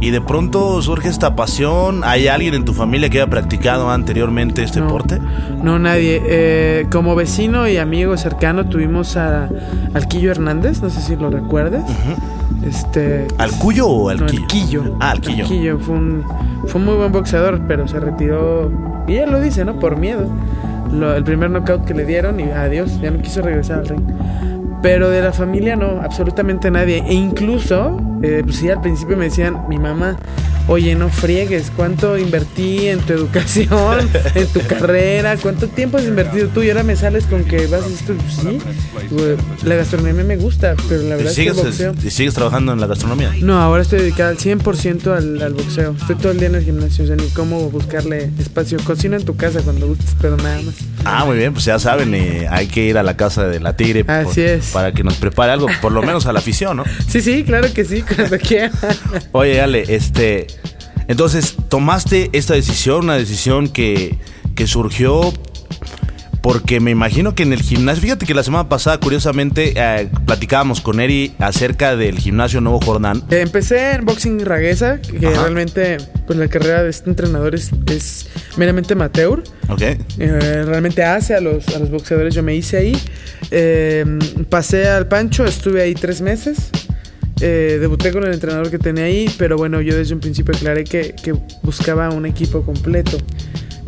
y 0.00 0.10
de 0.10 0.20
pronto 0.20 0.82
surge 0.82 1.08
esta 1.08 1.36
pasión. 1.36 2.02
¿Hay 2.04 2.28
alguien 2.28 2.54
en 2.54 2.64
tu 2.64 2.74
familia 2.74 3.08
que 3.08 3.18
haya 3.20 3.30
practicado 3.30 3.90
anteriormente 3.90 4.62
este 4.62 4.80
deporte? 4.80 5.18
No, 5.62 5.78
nadie. 5.78 6.20
Eh, 6.24 6.86
como 6.90 7.14
vecino 7.14 7.68
y 7.68 7.76
amigo 7.76 8.16
cercano 8.16 8.66
tuvimos 8.66 9.16
a 9.16 9.48
Alquillo 9.94 10.30
Hernández, 10.30 10.82
no 10.82 10.90
sé 10.90 11.00
si 11.00 11.16
lo 11.16 11.30
recuerdes. 11.30 11.82
Este, 12.64 13.26
¿Alcuyo 13.38 13.86
o 13.86 14.08
Alquillo? 14.10 14.96
Ah, 15.00 15.12
Alquillo. 15.12 15.78
Fue 15.78 15.94
un, 15.94 16.24
fue 16.66 16.80
un 16.80 16.86
muy 16.86 16.96
buen 16.96 17.12
boxeador, 17.12 17.60
pero 17.66 17.88
se 17.88 18.00
retiró, 18.00 18.70
y 19.06 19.16
él 19.16 19.30
lo 19.30 19.40
dice, 19.40 19.64
¿no? 19.64 19.78
Por 19.78 19.96
miedo. 19.96 20.26
el 21.16 21.24
primer 21.24 21.50
knockout 21.50 21.84
que 21.84 21.94
le 21.94 22.04
dieron 22.04 22.40
y 22.40 22.44
adiós, 22.44 23.00
ya 23.00 23.10
no 23.10 23.20
quiso 23.22 23.40
regresar 23.42 23.78
al 23.78 23.88
ring. 23.88 24.02
Pero 24.82 25.10
de 25.10 25.20
la 25.20 25.32
familia 25.32 25.76
no, 25.76 26.00
absolutamente 26.02 26.70
nadie. 26.70 27.04
E 27.06 27.14
incluso, 27.14 28.00
eh, 28.22 28.40
pues 28.44 28.56
sí, 28.56 28.70
al 28.70 28.80
principio 28.80 29.16
me 29.16 29.26
decían, 29.26 29.68
mi 29.68 29.78
mamá, 29.78 30.16
oye, 30.68 30.94
no 30.94 31.08
friegues, 31.08 31.72
¿cuánto 31.74 32.16
invertí 32.16 32.88
en 32.88 33.00
tu 33.00 33.12
educación, 33.12 34.08
en 34.34 34.46
tu 34.46 34.60
carrera? 34.66 35.36
¿Cuánto 35.36 35.66
tiempo 35.68 35.98
has 35.98 36.04
invertido 36.04 36.48
tú? 36.48 36.62
Y 36.62 36.70
ahora 36.70 36.82
me 36.82 36.96
sales 36.96 37.26
con 37.26 37.44
que 37.44 37.66
vas 37.66 37.82
a 37.82 37.86
esto. 37.88 38.14
Pues 38.14 38.34
sí, 38.34 39.66
la 39.66 39.74
gastronomía 39.74 40.24
me 40.24 40.36
gusta, 40.36 40.74
pero 40.88 41.02
la 41.02 41.16
verdad 41.16 41.32
es 41.32 41.36
que 41.36 41.48
el 41.48 41.54
boxeo... 41.54 41.94
¿Y 42.02 42.10
sigues 42.10 42.34
trabajando 42.34 42.72
en 42.72 42.80
la 42.80 42.86
gastronomía? 42.86 43.32
No, 43.42 43.60
ahora 43.60 43.82
estoy 43.82 44.00
dedicada 44.00 44.30
al 44.30 44.38
100% 44.38 45.08
al, 45.08 45.42
al, 45.42 45.54
boxeo. 45.54 45.94
Estoy 46.00 46.16
todo 46.16 46.32
el 46.32 46.38
día 46.38 46.48
en 46.48 46.54
el 46.54 46.64
gimnasio, 46.64 47.04
o 47.04 47.06
sea, 47.06 47.16
ni 47.16 47.26
cómo 47.28 47.68
buscarle 47.70 48.30
espacio. 48.38 48.78
Cocina 48.84 49.16
en 49.16 49.24
tu 49.24 49.36
casa 49.36 49.60
cuando 49.62 49.88
gustes, 49.88 50.14
pero 50.20 50.36
nada 50.36 50.62
más. 50.62 50.76
Ah, 51.04 51.24
muy 51.24 51.36
bien, 51.36 51.52
pues 51.52 51.64
ya 51.64 51.78
saben, 51.78 52.14
eh, 52.14 52.46
hay 52.48 52.68
que 52.68 52.84
ir 52.84 52.96
a 52.96 53.02
la 53.02 53.16
casa 53.16 53.46
de 53.46 53.60
la 53.60 53.76
Tigre. 53.76 54.04
Así 54.06 54.42
es. 54.42 54.69
Para 54.72 54.92
que 54.92 55.02
nos 55.02 55.14
prepare 55.14 55.52
algo, 55.52 55.66
por 55.80 55.92
lo 55.92 56.02
menos 56.02 56.26
a 56.26 56.32
la 56.32 56.38
afición, 56.38 56.78
¿no? 56.78 56.84
Sí, 57.08 57.20
sí, 57.20 57.44
claro 57.44 57.72
que 57.72 57.84
sí, 57.84 58.02
cuando 58.02 58.38
quiera. 58.46 58.70
Oye, 59.32 59.60
Ale, 59.60 59.84
este... 59.88 60.46
Entonces, 61.08 61.56
tomaste 61.68 62.30
esta 62.32 62.54
decisión, 62.54 63.04
una 63.04 63.16
decisión 63.16 63.68
que, 63.68 64.16
que 64.54 64.68
surgió 64.68 65.32
porque 66.42 66.80
me 66.80 66.90
imagino 66.90 67.34
que 67.34 67.42
en 67.42 67.52
el 67.52 67.60
gimnasio, 67.60 68.02
fíjate 68.02 68.26
que 68.26 68.34
la 68.34 68.42
semana 68.42 68.68
pasada, 68.68 68.98
curiosamente, 68.98 69.74
eh, 69.76 70.08
platicábamos 70.26 70.80
con 70.80 71.00
Eri 71.00 71.34
acerca 71.38 71.96
del 71.96 72.18
gimnasio 72.18 72.60
Nuevo 72.60 72.80
Jordán. 72.80 73.22
Empecé 73.30 73.92
en 73.92 74.04
boxing 74.04 74.44
raguesa, 74.44 75.00
que 75.00 75.18
realmente, 75.18 75.98
pues 76.26 76.38
la 76.38 76.48
carrera 76.48 76.82
de 76.82 76.90
este 76.90 77.10
entrenador 77.10 77.54
es, 77.54 78.28
meramente 78.56 78.94
amateur. 78.94 79.42
Ok. 79.68 79.82
Eh, 79.82 79.98
realmente 80.18 81.04
hace 81.04 81.34
a 81.34 81.40
los, 81.40 81.68
a 81.68 81.78
los 81.78 81.90
boxeadores, 81.90 82.34
yo 82.34 82.42
me 82.42 82.54
hice 82.54 82.76
ahí. 82.78 82.96
Eh, 83.50 84.04
pasé 84.48 84.88
al 84.88 85.08
Pancho, 85.08 85.44
estuve 85.44 85.82
ahí 85.82 85.94
tres 85.94 86.20
meses. 86.20 86.70
Eh, 87.42 87.78
debuté 87.80 88.12
con 88.12 88.22
el 88.24 88.34
entrenador 88.34 88.70
que 88.70 88.78
tenía 88.78 89.04
ahí, 89.04 89.26
pero 89.38 89.56
bueno, 89.56 89.80
yo 89.80 89.96
desde 89.96 90.12
un 90.12 90.20
principio 90.20 90.54
aclaré 90.54 90.84
que, 90.84 91.14
buscaba 91.62 92.10
un 92.10 92.26
equipo 92.26 92.62
completo. 92.62 93.16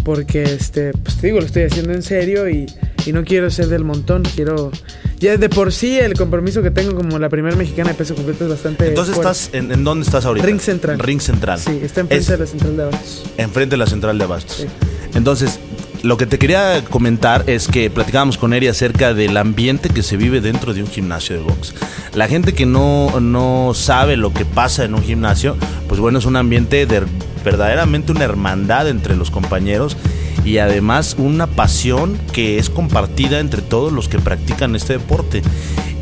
Porque, 0.04 0.42
este, 0.42 0.92
pues 0.92 1.16
te 1.16 1.28
digo, 1.28 1.40
lo 1.40 1.46
estoy 1.46 1.62
haciendo 1.62 1.92
en 1.92 2.02
serio 2.02 2.48
y, 2.48 2.66
no 3.12 3.24
quiero 3.24 3.50
ser 3.50 3.66
del 3.66 3.84
montón, 3.84 4.22
quiero... 4.22 4.70
Ya 5.18 5.36
de 5.36 5.48
por 5.48 5.72
sí 5.72 5.98
el 5.98 6.14
compromiso 6.14 6.62
que 6.62 6.70
tengo 6.70 6.96
como 6.96 7.18
la 7.18 7.28
primera 7.28 7.54
mexicana 7.56 7.90
de 7.90 7.94
peso 7.94 8.14
completo 8.14 8.44
es 8.44 8.50
bastante... 8.50 8.88
Entonces, 8.88 9.16
estás 9.16 9.50
¿en, 9.52 9.84
dónde 9.84 10.04
estás 10.04 10.24
ahorita? 10.24 10.46
Ring 10.46 10.60
Central. 10.60 10.98
Ring 10.98 11.20
Central. 11.20 11.58
Sí, 11.58 11.80
está 11.82 12.00
enfrente 12.00 12.32
de 12.32 12.38
la 12.38 12.46
Central 12.46 12.76
de 12.76 12.82
Abastos. 12.82 13.22
Enfrente 13.36 13.70
de 13.70 13.76
la 13.76 13.86
Central 13.86 14.18
de 14.18 14.24
Abastos. 14.24 14.66
Entonces, 15.14 15.60
lo 16.02 16.16
que 16.16 16.26
te 16.26 16.38
quería 16.38 16.82
comentar 16.90 17.44
es 17.46 17.68
que 17.68 17.88
platicábamos 17.88 18.36
con 18.36 18.52
Eri 18.52 18.66
acerca 18.66 19.14
del 19.14 19.36
ambiente 19.36 19.88
que 19.88 20.02
se 20.02 20.16
vive 20.16 20.40
dentro 20.40 20.74
de 20.74 20.82
un 20.82 20.88
gimnasio 20.88 21.36
de 21.36 21.42
box. 21.42 21.74
La 22.14 22.26
gente 22.26 22.54
que 22.54 22.66
no, 22.66 23.20
no 23.20 23.72
sabe 23.74 24.16
lo 24.16 24.32
que 24.32 24.44
pasa 24.44 24.84
en 24.84 24.94
un 24.94 25.02
gimnasio, 25.02 25.56
pues 25.88 26.00
bueno, 26.00 26.18
es 26.18 26.24
un 26.24 26.36
ambiente 26.36 26.86
de 26.86 27.02
verdaderamente 27.44 28.12
una 28.12 28.24
hermandad 28.24 28.88
entre 28.88 29.16
los 29.16 29.30
compañeros 29.30 29.96
y 30.44 30.58
además 30.58 31.16
una 31.18 31.46
pasión 31.46 32.18
que 32.32 32.58
es 32.58 32.70
compartida 32.70 33.40
entre 33.40 33.62
todos 33.62 33.92
los 33.92 34.08
que 34.08 34.18
practican 34.18 34.74
este 34.74 34.94
deporte. 34.94 35.42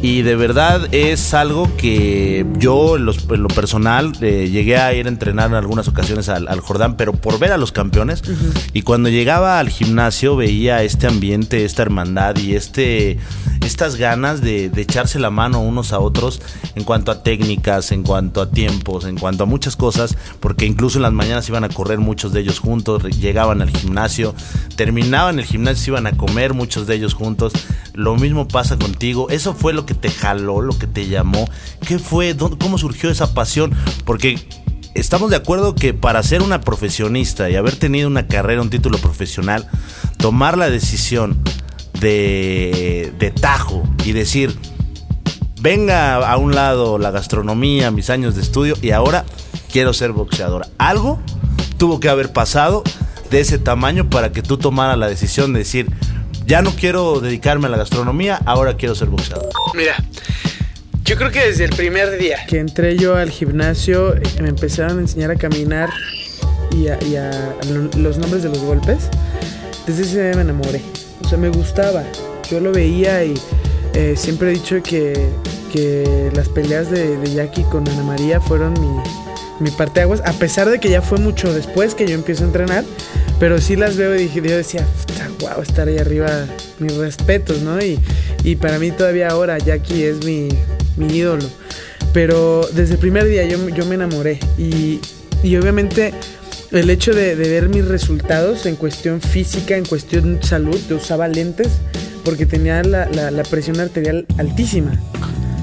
Y 0.02 0.22
de 0.22 0.34
verdad 0.34 0.88
es 0.94 1.34
algo 1.34 1.76
que 1.76 2.46
yo 2.58 2.96
en, 2.96 3.04
lo 3.04 3.48
personal 3.48 4.12
eh, 4.22 4.48
llegué 4.50 4.78
a 4.78 4.94
ir 4.94 5.06
a 5.06 5.10
entrenar 5.10 5.50
en 5.50 5.56
algunas 5.56 5.88
ocasiones 5.88 6.30
al, 6.30 6.60
Jordán, 6.60 6.96
pero 6.96 7.12
por 7.12 7.38
ver 7.38 7.52
a 7.52 7.58
los 7.58 7.70
campeones. 7.70 8.22
Y 8.72 8.82
cuando 8.82 9.10
llegaba 9.10 9.58
al 9.58 9.68
gimnasio 9.68 10.36
veía 10.36 10.82
este 10.82 11.06
ambiente, 11.06 11.66
esta 11.66 11.82
hermandad 11.82 12.36
y 12.36 12.54
este 12.54 13.18
estas 13.64 13.96
ganas 13.96 14.40
de, 14.40 14.70
de, 14.70 14.82
echarse 14.82 15.18
la 15.18 15.30
mano 15.30 15.60
unos 15.60 15.92
a 15.92 15.98
otros 16.00 16.40
en 16.74 16.82
cuanto 16.82 17.12
a 17.12 17.22
técnicas, 17.22 17.92
en 17.92 18.02
cuanto 18.02 18.40
a 18.40 18.50
tiempos, 18.50 19.04
en 19.04 19.18
cuanto 19.18 19.44
a 19.44 19.46
muchas 19.46 19.76
cosas, 19.76 20.16
porque 20.40 20.64
incluso 20.64 20.98
en 20.98 21.02
las 21.02 21.12
mañanas 21.12 21.48
iban 21.48 21.64
a 21.64 21.68
correr 21.68 21.98
muchos 21.98 22.32
de 22.32 22.40
ellos 22.40 22.58
juntos, 22.58 23.02
llegaban 23.18 23.60
al 23.60 23.70
gimnasio, 23.70 24.34
terminaban 24.76 25.38
el 25.38 25.44
gimnasio, 25.44 25.92
iban 25.92 26.06
a 26.06 26.16
comer 26.16 26.54
muchos 26.54 26.86
de 26.86 26.94
ellos 26.94 27.14
juntos. 27.14 27.52
Lo 27.92 28.16
mismo 28.16 28.48
pasa 28.48 28.78
contigo. 28.78 29.28
Eso 29.28 29.54
fue 29.54 29.72
lo 29.72 29.84
que 29.84 29.89
te 29.94 30.10
jaló, 30.10 30.60
lo 30.60 30.78
que 30.78 30.86
te 30.86 31.06
llamó. 31.06 31.48
¿Qué 31.86 31.98
fue? 31.98 32.36
¿Cómo 32.36 32.78
surgió 32.78 33.10
esa 33.10 33.34
pasión? 33.34 33.72
Porque 34.04 34.38
estamos 34.94 35.30
de 35.30 35.36
acuerdo 35.36 35.74
que 35.74 35.94
para 35.94 36.22
ser 36.22 36.42
una 36.42 36.60
profesionista 36.60 37.50
y 37.50 37.56
haber 37.56 37.76
tenido 37.76 38.08
una 38.08 38.26
carrera, 38.26 38.62
un 38.62 38.70
título 38.70 38.98
profesional, 38.98 39.68
tomar 40.18 40.58
la 40.58 40.70
decisión 40.70 41.42
de, 42.00 43.12
de 43.18 43.30
tajo 43.30 43.82
y 44.04 44.12
decir, 44.12 44.56
venga 45.60 46.16
a 46.16 46.36
un 46.36 46.54
lado 46.54 46.98
la 46.98 47.10
gastronomía, 47.10 47.90
mis 47.90 48.10
años 48.10 48.34
de 48.34 48.42
estudio 48.42 48.74
y 48.80 48.90
ahora 48.90 49.24
quiero 49.70 49.92
ser 49.92 50.12
boxeadora. 50.12 50.68
Algo 50.78 51.20
tuvo 51.78 52.00
que 52.00 52.08
haber 52.08 52.32
pasado 52.32 52.82
de 53.30 53.40
ese 53.40 53.58
tamaño 53.58 54.10
para 54.10 54.32
que 54.32 54.42
tú 54.42 54.58
tomaras 54.58 54.98
la 54.98 55.08
decisión 55.08 55.52
de 55.52 55.60
decir, 55.60 55.90
ya 56.50 56.62
no 56.62 56.72
quiero 56.72 57.20
dedicarme 57.20 57.68
a 57.68 57.70
la 57.70 57.76
gastronomía, 57.76 58.40
ahora 58.44 58.76
quiero 58.76 58.96
ser 58.96 59.06
boxeador? 59.06 59.50
Mira, 59.72 59.94
yo 61.04 61.14
creo 61.16 61.30
que 61.30 61.46
desde 61.46 61.62
el 61.62 61.70
primer 61.70 62.18
día 62.18 62.44
que 62.48 62.58
entré 62.58 62.96
yo 62.96 63.14
al 63.14 63.30
gimnasio, 63.30 64.16
me 64.42 64.48
empezaron 64.48 64.98
a 64.98 65.00
enseñar 65.02 65.30
a 65.30 65.36
caminar 65.36 65.90
y 66.72 66.88
a, 66.88 66.98
los 67.96 68.18
nombres 68.18 68.42
de 68.42 68.48
los 68.48 68.58
golpes. 68.58 69.10
Desde 69.86 70.02
ese 70.02 70.22
día 70.24 70.34
me 70.34 70.40
enamoré. 70.40 70.82
O 71.24 71.28
sea, 71.28 71.38
me 71.38 71.50
gustaba. 71.50 72.02
Yo 72.50 72.58
lo 72.58 72.72
veía 72.72 73.22
y 73.24 73.34
eh, 73.94 74.14
siempre 74.16 74.50
he 74.50 74.54
dicho 74.54 74.82
que, 74.82 75.28
que 75.72 76.32
las 76.34 76.48
peleas 76.48 76.90
de, 76.90 77.16
de 77.16 77.32
Jackie 77.32 77.62
con 77.62 77.88
Ana 77.88 78.02
María 78.02 78.40
fueron 78.40 78.72
mi, 78.72 78.88
mi 79.60 79.70
parte 79.70 80.00
de 80.00 80.02
aguas, 80.02 80.22
a 80.24 80.32
pesar 80.32 80.68
de 80.68 80.80
que 80.80 80.88
ya 80.88 81.02
fue 81.02 81.18
mucho 81.18 81.52
después 81.52 81.94
que 81.94 82.06
yo 82.06 82.14
empiezo 82.14 82.44
a 82.44 82.46
entrenar, 82.46 82.84
pero 83.38 83.60
sí 83.60 83.76
las 83.76 83.96
veo 83.96 84.14
y 84.14 84.22
dije, 84.22 84.40
yo 84.42 84.56
decía, 84.56 84.86
wow, 85.40 85.62
estar 85.62 85.86
ahí 85.86 85.98
arriba, 85.98 86.46
mis 86.78 86.96
respetos, 86.96 87.60
¿no? 87.62 87.80
Y, 87.80 87.98
y 88.42 88.56
para 88.56 88.78
mí 88.78 88.90
todavía 88.90 89.28
ahora 89.28 89.58
Jackie 89.58 90.04
es 90.04 90.24
mi, 90.24 90.48
mi 90.96 91.14
ídolo. 91.14 91.44
Pero 92.12 92.68
desde 92.72 92.94
el 92.94 92.98
primer 92.98 93.26
día 93.26 93.44
yo, 93.44 93.68
yo 93.68 93.86
me 93.86 93.94
enamoré 93.94 94.40
y, 94.58 95.00
y 95.44 95.56
obviamente 95.56 96.12
el 96.72 96.90
hecho 96.90 97.14
de, 97.14 97.36
de, 97.36 97.48
ver 97.48 97.68
mis 97.68 97.86
resultados 97.86 98.66
en 98.66 98.76
cuestión 98.76 99.20
física, 99.20 99.76
en 99.76 99.84
cuestión 99.84 100.42
salud, 100.42 100.78
yo 100.88 100.96
usaba 100.96 101.28
lentes 101.28 101.68
porque 102.24 102.46
tenía 102.46 102.82
la, 102.82 103.06
la, 103.08 103.42
presión 103.44 103.78
arterial 103.80 104.26
altísima. 104.38 105.00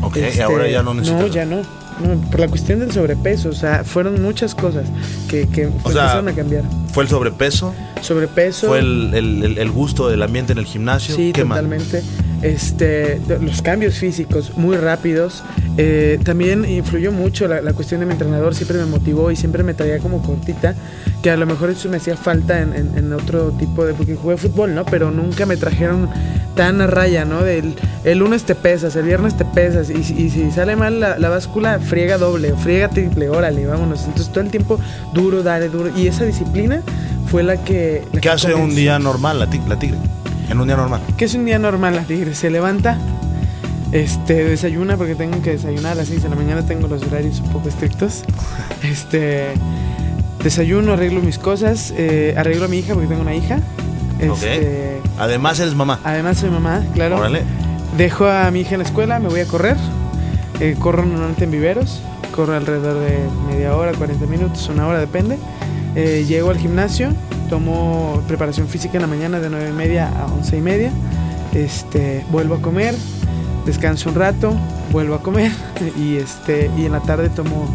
Ok, 0.01 0.17
este, 0.17 0.43
ahora 0.43 0.69
ya 0.69 0.83
no 0.83 0.93
necesito. 0.93 1.21
No, 1.21 1.27
ya 1.27 1.45
no 1.45 1.86
por 2.29 2.39
la 2.39 2.47
cuestión 2.47 2.79
del 2.79 2.91
sobrepeso, 2.91 3.49
o 3.49 3.53
sea, 3.53 3.83
fueron 3.83 4.21
muchas 4.21 4.53
cosas 4.55 4.87
que, 5.27 5.47
que 5.47 5.63
empezaron 5.63 6.27
a 6.27 6.33
cambiar. 6.33 6.63
¿Fue 6.91 7.03
el 7.03 7.09
sobrepeso? 7.09 7.73
Sobrepeso. 8.01 8.67
¿Fue 8.67 8.79
el, 8.79 9.71
gusto 9.71 10.09
del 10.09 10.21
ambiente 10.21 10.53
en 10.53 10.59
el 10.59 10.65
gimnasio? 10.65 11.15
Sí, 11.15 11.33
totalmente. 11.33 12.03
Este, 12.41 13.19
los 13.41 13.61
cambios 13.61 13.95
físicos 13.95 14.57
muy 14.57 14.77
rápidos. 14.77 15.43
Eh, 15.77 16.19
también 16.23 16.69
influyó 16.69 17.11
mucho 17.11 17.47
la, 17.47 17.61
cuestión 17.73 17.99
de 17.99 18.05
mi 18.05 18.13
entrenador, 18.13 18.55
siempre 18.55 18.77
me 18.77 18.85
motivó 18.85 19.31
y 19.31 19.35
siempre 19.35 19.63
me 19.63 19.73
traía 19.73 19.99
como 19.99 20.21
cortita, 20.21 20.75
que 21.21 21.29
a 21.29 21.37
lo 21.37 21.45
mejor 21.45 21.69
eso 21.69 21.89
me 21.89 21.97
hacía 21.97 22.17
falta 22.17 22.61
en, 22.61 22.73
en 22.73 23.13
otro 23.13 23.51
tipo 23.51 23.85
de, 23.85 23.93
porque 23.93 24.15
jugué 24.15 24.37
fútbol, 24.37 24.73
¿no? 24.73 24.85
Pero 24.85 25.11
nunca 25.11 25.45
me 25.45 25.57
trajeron 25.57 26.09
tan 26.57 26.81
a 26.81 26.87
raya, 26.87 27.23
¿no? 27.23 27.43
Del, 27.43 27.75
el 28.03 28.17
lunes 28.17 28.43
te 28.43 28.55
pesas, 28.55 28.95
el 28.97 29.05
viernes 29.05 29.37
te 29.37 29.45
pesas, 29.45 29.89
y, 29.89 30.03
si 30.03 30.51
sale 30.51 30.75
mal 30.75 30.99
la, 30.99 31.29
báscula, 31.29 31.79
friega 31.79 32.17
doble, 32.17 32.53
friega 32.55 32.89
triple, 32.89 33.29
órale, 33.29 33.65
vámonos. 33.65 34.03
Entonces 34.05 34.29
todo 34.29 34.43
el 34.43 34.49
tiempo 34.49 34.79
duro, 35.13 35.43
dale, 35.43 35.69
duro. 35.69 35.91
Y 35.95 36.07
esa 36.07 36.25
disciplina 36.25 36.81
fue 37.29 37.43
la 37.43 37.63
que... 37.63 38.03
¿Qué 38.21 38.29
hace 38.29 38.53
un 38.53 38.75
día 38.75 38.99
normal 38.99 39.39
la, 39.39 39.49
tigre? 39.49 39.97
En 40.49 40.59
un 40.59 40.67
día 40.67 40.77
normal. 40.77 41.01
¿Qué 41.17 41.25
es 41.25 41.33
un 41.33 41.45
día 41.45 41.59
normal 41.59 41.95
la 41.95 42.03
tigre? 42.03 42.33
Se 42.33 42.49
levanta, 42.49 42.97
este, 43.91 44.43
desayuna 44.43 44.97
porque 44.97 45.15
tengo 45.15 45.41
que 45.41 45.51
desayunar 45.51 45.93
a 45.93 45.95
las 45.95 46.07
6 46.07 46.23
de 46.23 46.29
la 46.29 46.35
mañana, 46.35 46.65
tengo 46.65 46.87
los 46.87 47.03
horarios 47.03 47.39
un 47.39 47.51
poco 47.51 47.69
estrictos. 47.69 48.23
Este, 48.83 49.53
desayuno, 50.43 50.93
arreglo 50.93 51.21
mis 51.21 51.39
cosas, 51.39 51.93
eh, 51.97 52.35
arreglo 52.37 52.65
a 52.65 52.67
mi 52.67 52.77
hija 52.77 52.93
porque 52.93 53.07
tengo 53.07 53.21
una 53.21 53.33
hija. 53.33 53.59
Este, 54.19 55.01
Además 55.17 55.59
eres 55.59 55.73
mamá. 55.75 55.99
Además 56.03 56.37
soy 56.37 56.49
mamá, 56.49 56.83
claro. 56.93 57.21
dejo 57.97 58.27
a 58.27 58.49
mi 58.51 58.61
hija 58.61 58.75
en 58.75 58.79
la 58.79 58.85
escuela, 58.85 59.19
me 59.19 59.29
voy 59.29 59.39
a 59.41 59.45
correr. 59.45 59.77
Eh, 60.59 60.75
corro 60.79 61.05
normalmente 61.05 61.43
en 61.43 61.51
viveros, 61.51 62.01
corro 62.35 62.55
alrededor 62.55 62.99
de 62.99 63.19
media 63.47 63.75
hora, 63.75 63.91
40 63.93 64.25
minutos, 64.25 64.69
una 64.69 64.87
hora, 64.87 64.99
depende. 64.99 65.37
Eh, 65.95 66.25
llego 66.27 66.49
al 66.49 66.57
gimnasio, 66.57 67.09
tomo 67.49 68.21
preparación 68.27 68.67
física 68.67 68.97
en 68.97 69.01
la 69.01 69.07
mañana 69.07 69.39
de 69.39 69.49
9 69.49 69.69
y 69.69 69.73
media 69.73 70.09
a 70.09 70.25
11 70.27 70.57
y 70.57 70.61
media. 70.61 70.91
Este, 71.53 72.25
vuelvo 72.29 72.55
a 72.55 72.61
comer, 72.61 72.93
descanso 73.65 74.09
un 74.09 74.15
rato, 74.15 74.53
vuelvo 74.91 75.15
a 75.15 75.21
comer 75.21 75.51
y, 75.97 76.15
este, 76.17 76.69
y 76.77 76.85
en 76.85 76.91
la 76.91 76.99
tarde 77.01 77.29
tomo, 77.29 77.67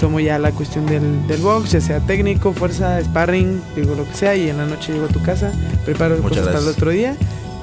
tomo 0.00 0.20
ya 0.20 0.38
la 0.38 0.52
cuestión 0.52 0.86
del, 0.86 1.26
del 1.26 1.40
box, 1.40 1.72
ya 1.72 1.80
sea 1.80 2.00
técnico, 2.00 2.52
fuerza, 2.52 3.00
sparring, 3.02 3.60
digo 3.76 3.94
lo 3.94 4.04
que 4.04 4.14
sea, 4.14 4.34
y 4.34 4.48
en 4.48 4.56
la 4.56 4.66
noche 4.66 4.92
llego 4.92 5.06
a 5.06 5.08
tu 5.08 5.22
casa, 5.22 5.52
preparo 5.84 6.20
cosas 6.20 6.46
para 6.46 6.58
el 6.58 6.68
otro 6.68 6.90
día 6.90 7.16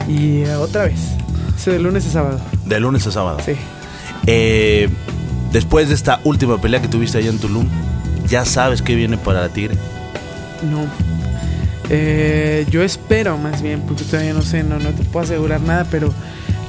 y 0.08 0.44
otra 0.46 0.86
vez. 0.86 1.00
de 1.66 1.80
lunes 1.80 2.06
a 2.08 2.12
sábado. 2.12 2.40
De 2.66 2.80
lunes 2.80 3.06
a 3.08 3.12
sábado. 3.12 3.40
Sí. 3.44 3.54
Eh, 4.26 4.90
después 5.52 5.90
de 5.90 5.96
esta 5.96 6.20
última 6.24 6.60
pelea 6.60 6.82
que 6.82 6.88
tuviste 6.88 7.18
allá 7.18 7.30
en 7.30 7.40
Tulum, 7.40 7.68
¿ya 8.28 8.46
sabes 8.46 8.82
qué 8.82 8.96
viene 8.96 9.18
para 9.18 9.42
la 9.42 9.50
Tigre? 9.50 9.76
No. 10.70 10.86
Eh, 11.90 12.66
yo 12.70 12.84
espero 12.84 13.38
más 13.38 13.62
bien, 13.62 13.82
porque 13.82 14.04
todavía 14.04 14.34
no 14.34 14.42
sé, 14.42 14.64
no, 14.64 14.80
no 14.80 14.90
te 14.90 15.04
puedo 15.04 15.24
asegurar 15.26 15.62
nada, 15.62 15.86
pero 15.90 16.14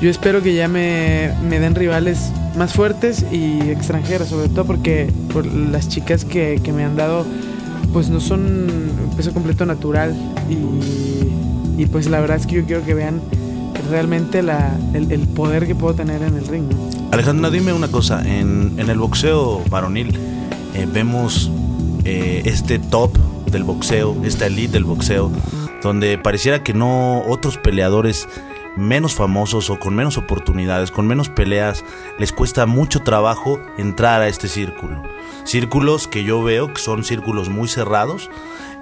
yo 0.00 0.10
espero 0.10 0.42
que 0.42 0.54
ya 0.54 0.68
me, 0.68 1.32
me 1.48 1.58
den 1.58 1.74
rivales 1.74 2.30
más 2.56 2.72
fuertes 2.72 3.24
y 3.32 3.60
extranjeras, 3.70 4.28
sobre 4.28 4.48
todo 4.48 4.64
porque 4.64 5.12
por 5.32 5.44
las 5.46 5.88
chicas 5.88 6.24
que, 6.24 6.60
que 6.62 6.72
me 6.72 6.84
han 6.84 6.96
dado, 6.96 7.26
pues 7.92 8.08
no 8.08 8.20
son 8.20 8.68
peso 9.16 9.32
completo 9.32 9.66
natural 9.66 10.14
y, 10.48 11.82
y, 11.82 11.86
pues 11.86 12.08
la 12.08 12.20
verdad 12.20 12.36
es 12.36 12.46
que 12.46 12.56
yo 12.56 12.64
quiero 12.64 12.84
que 12.84 12.94
vean 12.94 13.20
realmente 13.90 14.42
la, 14.42 14.76
el, 14.94 15.10
el, 15.10 15.20
poder 15.20 15.66
que 15.66 15.74
puedo 15.74 15.94
tener 15.94 16.22
en 16.22 16.36
el 16.36 16.46
ring. 16.46 16.66
Alejandra, 17.10 17.50
dime 17.50 17.72
una 17.72 17.88
cosa, 17.88 18.22
en, 18.24 18.74
en 18.76 18.90
el 18.90 18.98
boxeo 18.98 19.62
varonil 19.70 20.16
eh, 20.74 20.86
vemos 20.92 21.50
eh, 22.04 22.42
este 22.44 22.78
top 22.78 23.16
del 23.50 23.64
boxeo, 23.64 24.16
esta 24.24 24.46
elite 24.46 24.72
del 24.72 24.84
boxeo, 24.84 25.30
donde 25.82 26.18
pareciera 26.18 26.62
que 26.62 26.74
no 26.74 27.22
otros 27.26 27.58
peleadores 27.58 28.28
menos 28.76 29.14
famosos 29.14 29.70
o 29.70 29.78
con 29.78 29.94
menos 29.94 30.16
oportunidades, 30.16 30.90
con 30.90 31.06
menos 31.06 31.28
peleas, 31.28 31.84
les 32.18 32.32
cuesta 32.32 32.66
mucho 32.66 33.00
trabajo 33.00 33.60
entrar 33.76 34.22
a 34.22 34.28
este 34.28 34.48
círculo. 34.48 35.02
Círculos 35.44 36.06
que 36.06 36.24
yo 36.24 36.42
veo 36.42 36.72
que 36.72 36.80
son 36.80 37.04
círculos 37.04 37.48
muy 37.48 37.68
cerrados, 37.68 38.30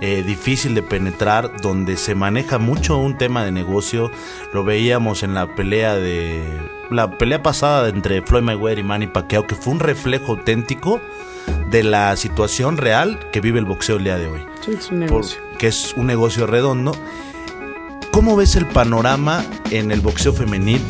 eh, 0.00 0.22
difícil 0.26 0.74
de 0.74 0.82
penetrar, 0.82 1.60
donde 1.62 1.96
se 1.96 2.14
maneja 2.14 2.58
mucho 2.58 2.98
un 2.98 3.16
tema 3.16 3.44
de 3.44 3.52
negocio. 3.52 4.10
Lo 4.52 4.62
veíamos 4.64 5.22
en 5.22 5.32
la 5.32 5.54
pelea 5.54 5.96
de 5.96 6.44
la 6.90 7.10
pelea 7.10 7.42
pasada 7.42 7.88
entre 7.88 8.22
Floyd 8.22 8.42
Mayweather 8.42 8.78
y 8.78 8.82
Manny 8.82 9.06
Pacquiao, 9.06 9.46
que 9.46 9.54
fue 9.54 9.72
un 9.72 9.80
reflejo 9.80 10.32
auténtico 10.32 11.00
de 11.70 11.82
la 11.82 12.16
situación 12.16 12.76
real 12.76 13.18
que 13.32 13.40
vive 13.40 13.58
el 13.58 13.64
boxeo 13.64 13.96
el 13.96 14.04
día 14.04 14.18
de 14.18 14.28
hoy. 14.28 14.40
Sí, 14.64 14.72
es 14.78 14.90
un 14.90 15.00
negocio. 15.00 15.38
que 15.58 15.68
es 15.68 15.94
un 15.96 16.06
negocio 16.06 16.46
redondo 16.46 16.92
¿Cómo 18.16 18.34
ves 18.34 18.56
el 18.56 18.64
panorama 18.64 19.44
en 19.70 19.92
el 19.92 20.00
boxeo 20.00 20.32
femenil? 20.32 20.80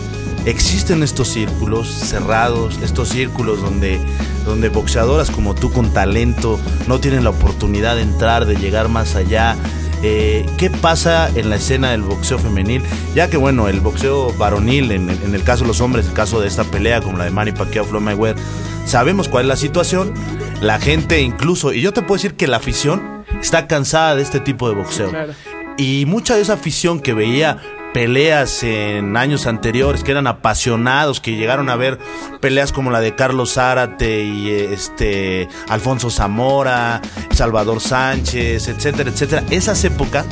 Existen 0.44 1.02
estos 1.02 1.26
círculos 1.26 1.88
cerrados, 1.88 2.78
estos 2.84 3.08
círculos 3.08 3.60
donde, 3.60 3.98
donde 4.44 4.68
boxeadoras 4.68 5.32
como 5.32 5.56
tú 5.56 5.72
con 5.72 5.92
talento 5.92 6.60
no 6.86 7.00
tienen 7.00 7.24
la 7.24 7.30
oportunidad 7.30 7.96
de 7.96 8.02
entrar, 8.02 8.46
de 8.46 8.54
llegar 8.54 8.88
más 8.88 9.16
allá. 9.16 9.56
Eh, 10.04 10.46
¿Qué 10.56 10.70
pasa 10.70 11.28
en 11.34 11.50
la 11.50 11.56
escena 11.56 11.90
del 11.90 12.02
boxeo 12.02 12.38
femenil? 12.38 12.84
Ya 13.16 13.28
que 13.28 13.36
bueno, 13.36 13.66
el 13.66 13.80
boxeo 13.80 14.32
varonil, 14.34 14.92
en, 14.92 15.10
en 15.10 15.34
el 15.34 15.42
caso 15.42 15.64
de 15.64 15.68
los 15.68 15.80
hombres, 15.80 16.06
el 16.06 16.12
caso 16.12 16.40
de 16.40 16.46
esta 16.46 16.62
pelea 16.62 17.00
como 17.00 17.18
la 17.18 17.24
de 17.24 17.32
Manny 17.32 17.50
Pacquiao, 17.50 17.84
Floyd 17.84 18.02
Mayweather, 18.02 18.40
sabemos 18.86 19.28
cuál 19.28 19.44
es 19.44 19.48
la 19.48 19.56
situación. 19.56 20.14
La 20.62 20.80
gente 20.80 21.20
incluso, 21.20 21.74
y 21.74 21.82
yo 21.82 21.92
te 21.92 22.00
puedo 22.00 22.14
decir 22.14 22.34
que 22.34 22.46
la 22.46 22.56
afición 22.56 23.24
está 23.40 23.66
cansada 23.66 24.16
de 24.16 24.22
este 24.22 24.40
tipo 24.40 24.68
de 24.68 24.74
boxeo. 24.74 25.10
Claro. 25.10 25.34
Y 25.76 26.04
mucha 26.06 26.36
de 26.36 26.40
esa 26.40 26.54
afición 26.54 27.00
que 27.00 27.12
veía 27.12 27.58
peleas 27.92 28.62
en 28.62 29.16
años 29.16 29.46
anteriores, 29.46 30.04
que 30.04 30.10
eran 30.10 30.26
apasionados, 30.26 31.20
que 31.20 31.36
llegaron 31.36 31.70
a 31.70 31.76
ver 31.76 31.98
peleas 32.40 32.72
como 32.72 32.90
la 32.90 33.00
de 33.00 33.14
Carlos 33.14 33.54
Zárate 33.54 34.24
y 34.24 34.50
este 34.50 35.48
Alfonso 35.68 36.10
Zamora, 36.10 37.00
Salvador 37.32 37.80
Sánchez, 37.80 38.68
etcétera, 38.68 39.10
etcétera. 39.10 39.44
Esas 39.50 39.82
épocas 39.84 40.26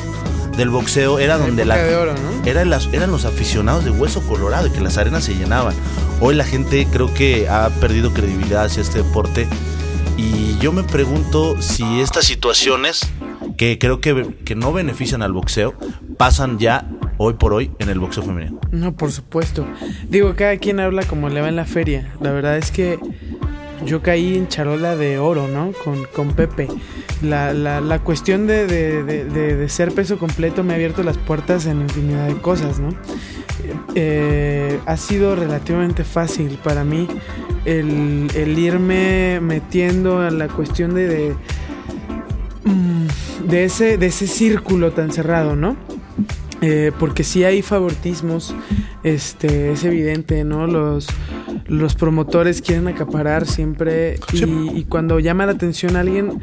del 0.56 0.70
boxeo 0.70 1.18
era 1.18 1.38
donde 1.38 1.64
la, 1.64 1.76
de 1.76 1.96
oro, 1.96 2.14
¿no? 2.14 2.44
eran, 2.49 2.70
las, 2.70 2.88
eran 2.92 3.11
los 3.11 3.25
aficionados 3.25 3.84
de 3.84 3.90
hueso 3.90 4.23
colorado 4.23 4.66
y 4.66 4.70
que 4.70 4.80
las 4.80 4.99
arenas 4.99 5.25
se 5.25 5.34
llenaban. 5.34 5.75
Hoy 6.20 6.34
la 6.34 6.44
gente 6.44 6.87
creo 6.90 7.12
que 7.12 7.49
ha 7.49 7.68
perdido 7.80 8.12
credibilidad 8.12 8.64
hacia 8.64 8.83
este 8.83 8.98
deporte 8.98 9.46
y 10.16 10.59
yo 10.59 10.72
me 10.72 10.83
pregunto 10.83 11.61
si 11.61 12.00
estas 12.00 12.24
situaciones 12.24 13.00
que 13.57 13.79
creo 13.79 14.00
que, 14.00 14.37
que 14.44 14.55
no 14.55 14.72
benefician 14.72 15.22
al 15.22 15.33
boxeo 15.33 15.74
pasan 16.16 16.59
ya 16.59 16.88
hoy 17.18 17.35
por 17.35 17.52
hoy 17.52 17.70
en 17.79 17.88
el 17.88 17.98
boxeo 17.98 18.22
femenino. 18.22 18.61
No, 18.70 18.94
por 18.96 19.12
supuesto. 19.12 19.66
Digo, 20.09 20.35
cada 20.37 20.57
quien 20.59 20.81
habla 20.81 21.05
como 21.05 21.29
le 21.29 21.40
va 21.40 21.48
en 21.48 21.57
la 21.57 21.64
feria. 21.64 22.12
La 22.20 22.33
verdad 22.33 22.57
es 22.57 22.70
que 22.70 22.98
yo 23.85 24.03
caí 24.03 24.37
en 24.37 24.49
charola 24.49 24.97
de 24.97 25.18
oro, 25.18 25.49
¿no? 25.49 25.73
Con, 25.85 26.05
con 26.05 26.33
Pepe. 26.33 26.68
La, 27.23 27.53
la, 27.53 27.81
la 27.81 27.99
cuestión 28.01 28.47
de, 28.47 28.66
de, 28.66 29.03
de, 29.05 29.68
ser 29.68 29.92
peso 29.92 30.18
completo 30.18 30.62
me 30.62 30.73
ha 30.73 30.77
abierto 30.77 31.03
las 31.03 31.16
puertas 31.18 31.66
en 31.66 31.81
infinidad 31.81 32.27
de 32.27 32.37
cosas, 32.37 32.79
¿no? 32.79 32.90
Eh, 33.94 34.79
ha 34.85 34.97
sido 34.97 35.37
relativamente 35.37 36.05
fácil 36.05 36.59
para 36.62 36.85
mí 36.85 37.09
el, 37.64 38.29
el 38.35 38.59
irme 38.59 39.40
metiendo 39.40 40.20
a 40.20 40.31
la 40.31 40.49
cuestión 40.49 40.94
de, 40.94 41.35
mm, 42.64 43.47
de, 43.49 43.64
ese, 43.64 43.97
de 43.97 44.07
ese 44.07 44.27
círculo 44.27 44.92
tan 44.92 45.12
cerrado, 45.12 45.57
¿no? 45.57 45.77
Eh, 46.61 46.92
porque 46.99 47.25
si 47.25 47.44
hay 47.44 47.62
favoritismos, 47.62 48.55
este, 49.05 49.73
es 49.73 49.85
evidente, 49.85 50.43
¿no? 50.45 50.67
Los, 50.67 51.07
los 51.67 51.95
promotores 51.95 52.62
quieren 52.62 52.88
acaparar 52.88 53.47
siempre 53.47 54.19
y, 54.33 54.79
y, 54.79 54.85
cuando 54.85 55.21
llama 55.21 55.47
la 55.47 55.53
atención 55.53 55.97
a 55.97 56.01
alguien, 56.01 56.40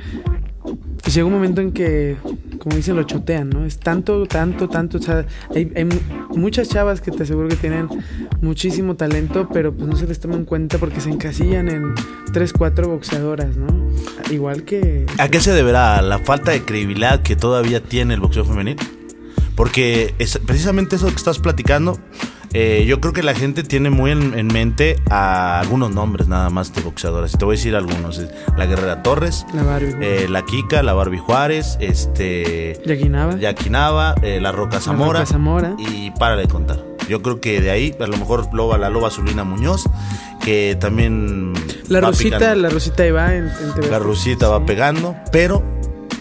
pues 1.02 1.16
llega 1.16 1.26
un 1.26 1.34
momento 1.34 1.62
en 1.62 1.72
que, 1.72 2.18
como 2.60 2.76
dicen, 2.76 2.96
lo 2.96 3.04
chotean, 3.04 3.50
¿no? 3.50 3.66
Es 3.66 3.80
tanto, 3.80 4.26
tanto, 4.28 4.70
tanto, 4.70 5.00
o 5.00 5.02
sea, 5.02 5.26
hay, 5.56 5.72
hay 5.76 5.88
muchas 6.36 6.70
chavas 6.70 7.02
que 7.02 7.10
te 7.10 7.24
aseguro 7.24 7.48
que 7.48 7.56
tienen 7.56 7.90
muchísimo 8.42 8.96
talento, 8.96 9.50
pero 9.52 9.74
pues 9.74 9.88
no 9.90 9.96
se 9.96 10.06
les 10.06 10.20
toma 10.20 10.36
en 10.36 10.46
cuenta 10.46 10.78
porque 10.78 11.02
se 11.02 11.10
encasillan 11.10 11.68
en 11.68 11.96
3, 12.32 12.54
4 12.54 12.88
boxeadoras, 12.88 13.58
¿no? 13.58 13.68
Igual 14.30 14.64
que... 14.64 15.08
¿A 15.18 15.30
qué 15.30 15.42
se 15.42 15.52
deberá 15.52 16.02
la 16.04 16.20
falta 16.20 16.52
de 16.52 16.64
credibilidad 16.64 17.24
que 17.24 17.36
todavía 17.36 17.82
tiene 17.82 18.14
el 18.14 18.20
boxeo 18.20 18.46
femenil? 18.46 18.78
Porque 19.56 20.14
es 20.20 20.40
precisamente 20.46 20.96
eso 20.96 21.08
que 21.08 21.16
estás 21.16 21.40
platicando, 21.40 22.00
eh, 22.54 22.84
yo 22.86 23.00
creo 23.00 23.14
que 23.14 23.24
la 23.24 23.34
gente 23.34 23.64
tiene 23.64 23.90
muy 23.90 24.12
en, 24.12 24.38
en, 24.38 24.48
mente 24.48 24.98
a 25.10 25.60
algunos 25.60 25.92
nombres 25.92 26.28
nada 26.28 26.50
más 26.50 26.74
de 26.74 26.82
boxeadoras. 26.82 27.32
Te 27.38 27.46
voy 27.46 27.56
a 27.56 27.58
decir 27.58 27.76
algunos. 27.76 28.22
La 28.58 28.66
Guerrera 28.66 29.04
Torres, 29.04 29.46
la, 29.54 29.64
Barbie, 29.64 29.96
eh, 30.02 30.28
la 30.30 30.44
Kika, 30.44 30.84
la 30.84 30.94
Barbie 30.94 31.20
Juárez, 31.20 31.78
este... 31.80 32.82
Yaquinaba. 32.86 33.38
Yaquinaba, 33.38 34.16
eh, 34.22 34.40
la 34.42 34.52
Roca 34.52 34.82
Zamora. 34.82 35.20
La 35.20 35.26
Roca 35.26 35.32
Zamora. 35.32 35.76
Y 35.78 36.12
para 36.12 36.36
de 36.36 36.48
contar. 36.48 36.84
Yo 37.08 37.22
creo 37.22 37.40
que 37.40 37.62
de 37.62 37.72
ahí, 37.72 37.96
a 38.00 38.08
lo 38.08 38.18
mejor 38.18 38.48
Loba, 38.54 38.78
la 38.78 38.90
Loba 38.90 39.10
Zulina 39.10 39.44
Muñoz, 39.44 39.84
que 40.44 40.78
también... 40.80 41.54
La 41.88 42.02
Rosita, 42.02 42.56
la 42.56 42.70
Rosita 42.70 43.04
ahí 43.04 43.12
va 43.12 43.34
en, 43.34 43.50
en 43.50 43.92
La 43.92 44.00
Rosita 44.00 44.46
sí. 44.46 44.52
va 44.52 44.66
pegando, 44.66 45.16
pero 45.32 45.64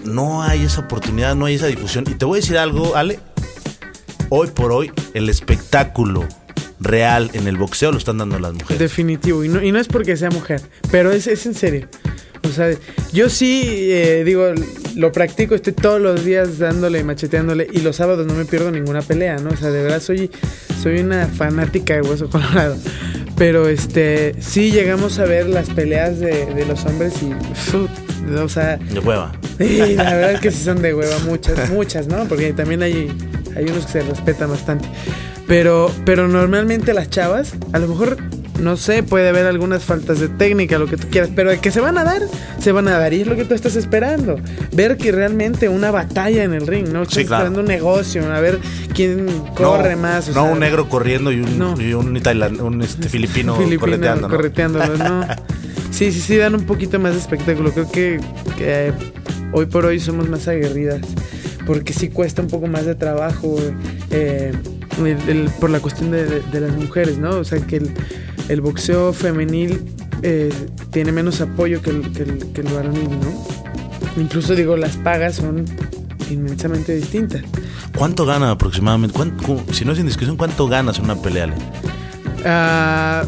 no 0.04 0.42
hay 0.42 0.64
esa 0.64 0.82
oportunidad, 0.82 1.34
no 1.34 1.46
hay 1.46 1.56
esa 1.56 1.66
difusión. 1.66 2.04
Y 2.08 2.14
te 2.14 2.24
voy 2.24 2.38
a 2.38 2.40
decir 2.40 2.58
algo, 2.58 2.96
Ale. 2.96 3.20
Hoy 4.32 4.46
por 4.54 4.70
hoy, 4.70 4.92
el 5.12 5.28
espectáculo 5.28 6.24
real 6.78 7.32
en 7.34 7.48
el 7.48 7.56
boxeo 7.56 7.90
lo 7.90 7.98
están 7.98 8.18
dando 8.18 8.38
las 8.38 8.52
mujeres. 8.52 8.78
Definitivo. 8.78 9.42
Y 9.42 9.48
no, 9.48 9.60
y 9.60 9.72
no 9.72 9.80
es 9.80 9.88
porque 9.88 10.16
sea 10.16 10.30
mujer, 10.30 10.62
pero 10.92 11.10
es, 11.10 11.26
es 11.26 11.46
en 11.46 11.54
serio. 11.54 11.88
O 12.48 12.52
sea, 12.52 12.70
yo 13.12 13.28
sí, 13.28 13.64
eh, 13.90 14.22
digo, 14.24 14.52
lo 14.94 15.10
practico, 15.10 15.56
estoy 15.56 15.72
todos 15.72 16.00
los 16.00 16.24
días 16.24 16.58
dándole, 16.58 17.02
macheteándole, 17.02 17.66
y 17.72 17.80
los 17.80 17.96
sábados 17.96 18.24
no 18.28 18.34
me 18.34 18.44
pierdo 18.44 18.70
ninguna 18.70 19.02
pelea, 19.02 19.38
¿no? 19.38 19.50
O 19.50 19.56
sea, 19.56 19.70
de 19.70 19.82
verdad 19.82 20.00
soy, 20.00 20.30
soy 20.80 21.00
una 21.00 21.26
fanática 21.26 21.94
de 21.94 22.02
hueso 22.02 22.30
colorado. 22.30 22.76
Pero 23.36 23.68
este, 23.68 24.36
sí 24.40 24.70
llegamos 24.70 25.18
a 25.18 25.24
ver 25.24 25.48
las 25.48 25.70
peleas 25.70 26.20
de, 26.20 26.46
de 26.46 26.66
los 26.66 26.84
hombres 26.84 27.14
y, 27.20 27.32
o 28.32 28.48
sea... 28.48 28.76
De 28.76 29.00
hueva. 29.00 29.32
Sí, 29.58 29.96
la 29.96 30.14
verdad 30.14 30.32
es 30.34 30.40
que 30.40 30.50
sí 30.52 30.62
son 30.64 30.80
de 30.82 30.94
hueva, 30.94 31.18
muchas, 31.20 31.68
muchas, 31.70 32.06
¿no? 32.06 32.26
Porque 32.26 32.52
también 32.52 32.82
hay, 32.82 33.10
hay 33.56 33.64
unos 33.64 33.86
que 33.86 33.92
se 33.92 34.02
respetan 34.02 34.50
bastante. 34.50 34.88
Pero, 35.46 35.90
pero 36.04 36.28
normalmente 36.28 36.94
las 36.94 37.10
chavas, 37.10 37.54
a 37.72 37.78
lo 37.78 37.88
mejor 37.88 38.18
no 38.60 38.76
sé, 38.76 39.02
puede 39.02 39.28
haber 39.28 39.46
algunas 39.46 39.82
faltas 39.82 40.20
de 40.20 40.28
técnica, 40.28 40.78
lo 40.78 40.86
que 40.86 40.96
tú 40.96 41.08
quieras, 41.10 41.30
pero 41.34 41.58
que 41.60 41.70
se 41.70 41.80
van 41.80 41.98
a 41.98 42.04
dar, 42.04 42.22
se 42.58 42.72
van 42.72 42.88
a 42.88 42.98
dar 42.98 43.12
y 43.12 43.22
es 43.22 43.26
lo 43.26 43.34
que 43.36 43.44
tú 43.44 43.54
estás 43.54 43.74
esperando. 43.76 44.36
Ver 44.72 44.96
que 44.96 45.12
realmente 45.12 45.68
una 45.68 45.90
batalla 45.90 46.44
en 46.44 46.52
el 46.52 46.66
ring, 46.66 46.88
¿no? 46.88 47.02
Estás 47.02 47.18
esperando 47.18 47.60
un 47.60 47.66
negocio, 47.66 48.30
a 48.32 48.40
ver 48.40 48.58
quién 48.94 49.26
corre 49.54 49.96
más. 49.96 50.28
no 50.28 50.44
un 50.44 50.60
negro 50.60 50.88
corriendo 50.88 51.32
y 51.32 51.40
un, 51.40 51.62
un, 51.62 52.82
este, 52.82 53.08
filipino, 53.08 53.56
correteando. 54.28 54.28
¿no? 54.98 55.26
Sí, 55.90 56.12
sí, 56.12 56.20
sí, 56.20 56.36
dan 56.36 56.54
un 56.54 56.66
poquito 56.66 57.00
más 57.00 57.14
de 57.14 57.18
espectáculo. 57.18 57.72
Creo 57.72 57.90
que, 57.90 58.20
hoy 59.52 59.66
por 59.66 59.84
hoy 59.84 59.98
somos 59.98 60.28
más 60.28 60.46
aguerridas. 60.46 61.00
Porque 61.70 61.92
sí 61.92 62.08
cuesta 62.08 62.42
un 62.42 62.48
poco 62.48 62.66
más 62.66 62.84
de 62.84 62.96
trabajo 62.96 63.56
eh, 64.10 64.52
por 65.60 65.70
la 65.70 65.78
cuestión 65.78 66.10
de, 66.10 66.42
las 66.52 66.74
mujeres, 66.74 67.16
¿no? 67.16 67.30
O 67.30 67.44
sea, 67.44 67.64
que 67.64 67.80
el, 68.48 68.60
boxeo 68.60 69.12
femenil 69.12 69.80
eh, 70.22 70.52
tiene 70.90 71.12
menos 71.12 71.40
apoyo 71.40 71.80
que 71.80 71.90
el, 71.90 72.10
que 72.10 72.22
el, 72.62 72.72
varonil, 72.74 73.08
¿no? 73.08 74.20
Incluso 74.20 74.56
digo, 74.56 74.76
las 74.76 74.96
pagas 74.96 75.36
son 75.36 75.64
inmensamente 76.28 76.92
distintas. 76.96 77.42
¿Cuánto 77.96 78.26
gana 78.26 78.50
aproximadamente? 78.50 79.16
si 79.70 79.84
no 79.84 79.92
es 79.92 80.00
indiscreción, 80.00 80.36
¿cuánto 80.36 80.66
ganas 80.66 80.98
en 80.98 81.04
una 81.04 81.22
pelea? 81.22 81.54
Ah... 82.44 83.24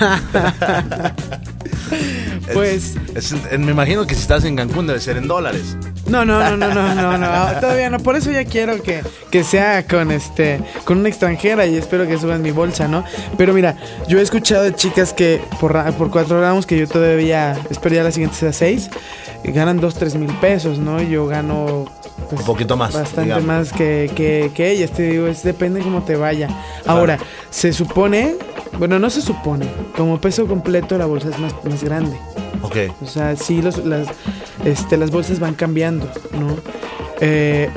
pues. 2.54 2.94
me 3.58 3.72
imagino 3.72 4.06
que 4.06 4.14
si 4.14 4.22
estás 4.22 4.44
en 4.44 4.56
Cancún 4.56 4.86
debe 4.86 5.00
ser 5.00 5.18
en 5.18 5.28
dólares. 5.28 5.76
No, 6.12 6.26
no, 6.26 6.38
no, 6.38 6.56
no, 6.58 6.74
no, 6.74 6.94
no, 6.94 7.18
no, 7.18 7.60
todavía 7.60 7.88
no. 7.88 7.98
Por 7.98 8.16
eso 8.16 8.30
ya 8.30 8.44
quiero 8.44 8.82
que, 8.82 9.02
que 9.30 9.42
sea 9.44 9.86
con 9.86 10.10
este, 10.10 10.60
con 10.84 10.98
una 10.98 11.08
extranjera 11.08 11.64
y 11.64 11.76
espero 11.76 12.06
que 12.06 12.18
suban 12.18 12.42
mi 12.42 12.50
bolsa, 12.50 12.86
¿no? 12.86 13.02
Pero 13.38 13.54
mira, 13.54 13.76
yo 14.08 14.18
he 14.18 14.22
escuchado 14.22 14.62
de 14.62 14.74
chicas 14.74 15.14
que 15.14 15.40
por, 15.58 15.72
por 15.94 16.10
cuatro 16.10 16.38
gramos, 16.38 16.66
que 16.66 16.78
yo 16.78 16.86
todavía 16.86 17.58
espero 17.70 17.94
ya 17.94 18.02
la 18.02 18.12
siguiente 18.12 18.36
sea 18.36 18.52
seis, 18.52 18.90
ganan 19.42 19.80
dos, 19.80 19.94
tres 19.94 20.14
mil 20.14 20.32
pesos, 20.34 20.78
¿no? 20.78 21.00
Yo 21.00 21.26
gano 21.26 21.86
pues, 22.28 22.40
un 22.40 22.46
poquito 22.46 22.76
más. 22.76 22.92
Bastante 22.92 23.40
más 23.40 23.72
que, 23.72 24.10
que, 24.14 24.50
que 24.54 24.70
ellas, 24.70 24.90
te 24.90 25.04
digo, 25.04 25.28
es, 25.28 25.42
depende 25.42 25.80
cómo 25.80 26.02
te 26.02 26.16
vaya. 26.16 26.48
Ahora, 26.84 27.18
se 27.50 27.72
supone 27.72 28.36
bueno, 28.78 28.98
no 28.98 29.10
se 29.10 29.20
supone. 29.20 29.66
Como 29.96 30.20
peso 30.20 30.46
completo 30.46 30.96
la 30.96 31.06
bolsa 31.06 31.28
es 31.28 31.38
más, 31.38 31.52
más 31.64 31.84
grande. 31.84 32.16
Ok. 32.62 32.76
O 33.02 33.06
sea, 33.06 33.36
sí, 33.36 33.60
los, 33.60 33.84
las, 33.84 34.08
este, 34.64 34.96
las 34.96 35.10
bolsas 35.10 35.40
van 35.40 35.54
cambiando, 35.54 36.06
¿no? 36.32 36.56
Eh, 37.20 37.70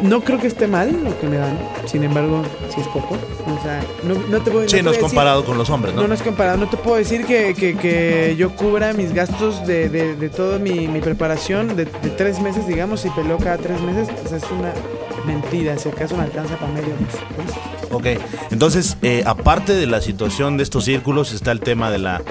no 0.00 0.22
creo 0.22 0.40
que 0.40 0.46
esté 0.46 0.66
mal 0.66 1.04
lo 1.04 1.18
que 1.20 1.26
me 1.26 1.36
dan. 1.36 1.58
Sin 1.84 2.02
embargo, 2.04 2.42
si 2.74 2.80
es 2.80 2.88
poco. 2.88 3.14
O 3.14 3.62
sea, 3.62 3.84
no, 4.02 4.14
no 4.30 4.40
te 4.40 4.50
puedo 4.50 4.66
Sí, 4.68 4.82
no, 4.82 4.90
es 4.90 4.98
comparado 4.98 5.44
con 5.44 5.58
los 5.58 5.68
hombres, 5.68 5.94
¿no? 5.94 6.02
No, 6.02 6.08
no 6.08 6.14
es 6.14 6.22
comparado. 6.22 6.56
No 6.56 6.68
te 6.68 6.78
puedo 6.78 6.96
decir 6.96 7.26
que, 7.26 7.54
que, 7.54 7.76
que 7.76 8.34
yo 8.38 8.56
cubra 8.56 8.94
mis 8.94 9.12
gastos 9.12 9.66
de, 9.66 9.90
de, 9.90 10.16
de 10.16 10.28
toda 10.30 10.58
mi, 10.58 10.88
mi, 10.88 11.00
preparación 11.00 11.76
de, 11.76 11.84
de, 11.84 12.10
tres 12.16 12.40
meses, 12.40 12.66
digamos, 12.66 13.04
y 13.04 13.10
peleo 13.10 13.36
cada 13.36 13.58
tres 13.58 13.80
meses. 13.82 14.08
O 14.24 14.28
sea, 14.28 14.38
es 14.38 14.44
una 14.50 14.72
mentira. 15.24 15.78
Si 15.78 15.88
acaso 15.88 16.16
me 16.16 16.24
alcanza 16.24 16.56
para 16.56 16.72
medio 16.72 16.94
mes. 16.96 17.14
Pues. 17.36 17.92
Ok, 17.92 18.06
entonces, 18.50 18.96
eh, 19.02 19.22
aparte 19.26 19.74
de 19.74 19.86
la 19.86 20.00
situación 20.00 20.56
de 20.56 20.62
estos 20.62 20.84
círculos, 20.86 21.32
está 21.32 21.52
el 21.52 21.60
tema 21.60 21.90
de, 21.90 21.98
la, 21.98 22.22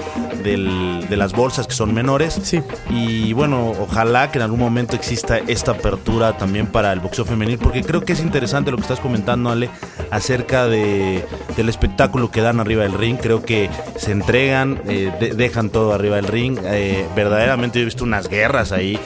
de 0.42 1.16
las 1.16 1.32
bolsas 1.32 1.68
que 1.68 1.74
son 1.74 1.94
menores. 1.94 2.40
Sí. 2.42 2.60
Y 2.90 3.32
bueno, 3.32 3.70
ojalá 3.80 4.32
que 4.32 4.38
en 4.38 4.42
algún 4.42 4.58
momento 4.58 4.96
exista 4.96 5.38
esta 5.38 5.72
apertura 5.72 6.36
también 6.36 6.66
para 6.66 6.92
el 6.92 6.98
boxeo 6.98 7.24
femenil, 7.24 7.58
porque 7.58 7.82
creo 7.82 8.04
que 8.04 8.12
es 8.12 8.20
interesante 8.20 8.72
lo 8.72 8.76
que 8.76 8.82
estás 8.82 8.98
comentando, 8.98 9.50
Ale, 9.50 9.70
acerca 10.10 10.66
de, 10.66 11.24
del 11.56 11.68
espectáculo 11.68 12.32
que 12.32 12.40
dan 12.40 12.58
arriba 12.58 12.82
del 12.82 12.94
ring. 12.94 13.18
Creo 13.20 13.42
que 13.42 13.70
se 13.96 14.10
entregan, 14.10 14.82
eh, 14.88 15.32
dejan 15.36 15.70
todo 15.70 15.92
arriba 15.92 16.16
del 16.16 16.26
ring. 16.26 16.58
Eh, 16.64 17.06
verdaderamente 17.14 17.80
he 17.80 17.84
visto 17.84 18.02
unas 18.02 18.28
guerras 18.28 18.72
ahí, 18.72 18.98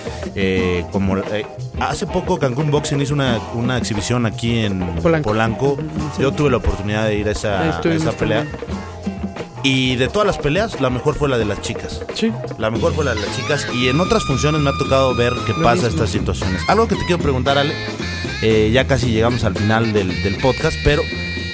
como 0.91 1.17
hace 1.81 2.07
poco 2.07 2.39
Cancún 2.39 2.71
Boxing 2.71 3.01
hizo 3.01 3.15
una, 3.15 3.39
una 3.55 3.79
exhibición 3.79 4.27
aquí 4.27 4.59
en 4.59 4.81
Polanco. 5.23 5.77
Yo 6.19 6.33
tuve 6.33 6.51
la 6.51 6.59
oportunidad 6.59 7.07
de 7.07 7.17
ir 7.19 7.29
a 7.29 7.33
esa, 7.33 7.81
pelea. 8.19 8.47
Y 9.63 9.97
de 9.97 10.07
todas 10.07 10.27
las 10.27 10.39
peleas, 10.39 10.81
la 10.81 10.91
mejor 10.91 11.17
fue 11.17 11.29
la 11.29 11.39
de 11.39 11.45
las 11.45 11.61
chicas. 11.61 12.01
Sí. 12.15 12.33
La 12.59 12.71
mejor 12.71 12.95
fue 12.95 13.05
la 13.05 13.15
de 13.15 13.21
las 13.21 13.37
chicas. 13.37 13.67
Y 13.75 13.89
en 13.89 13.99
otras 14.01 14.25
funciones 14.25 14.61
me 14.61 14.71
ha 14.71 14.79
tocado 14.79 15.15
ver 15.17 15.33
qué 15.45 15.55
pasa 15.55 15.89
estas 15.89 16.11
situaciones. 16.11 16.63
Algo 16.69 16.87
que 16.87 16.95
te 16.95 17.05
quiero 17.07 17.21
preguntar, 17.21 17.59
Ale. 17.59 17.75
Eh, 18.43 18.71
ya 18.73 18.87
casi 18.87 19.11
llegamos 19.11 19.45
al 19.45 19.57
final 19.57 19.93
del, 19.93 20.37
podcast, 20.41 20.77
pero 20.85 21.03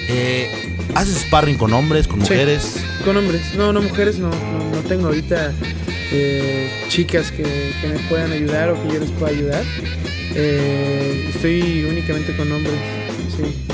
eh, 0.09 0.77
¿haces 0.95 1.23
sparring 1.23 1.57
con 1.57 1.73
hombres, 1.73 2.07
con 2.07 2.19
mujeres? 2.19 2.85
con 3.05 3.17
hombres. 3.17 3.55
No, 3.55 3.73
no, 3.73 3.81
mujeres 3.81 4.19
no. 4.19 4.29
No, 4.29 4.79
tengo 4.89 5.07
ahorita 5.07 5.53
eh, 6.13 6.71
chicas 6.89 7.31
que, 7.31 7.45
me 7.89 7.99
puedan 8.09 8.33
ayudar 8.33 8.71
o 8.71 8.83
que 8.83 8.95
yo 8.95 9.01
les 9.01 9.11
pueda 9.13 9.33
ayudar. 9.33 9.65
Estoy 10.35 11.85
únicamente 11.89 12.37
con 12.37 12.51
hombres. 12.53 12.75
Sí. 13.37 13.73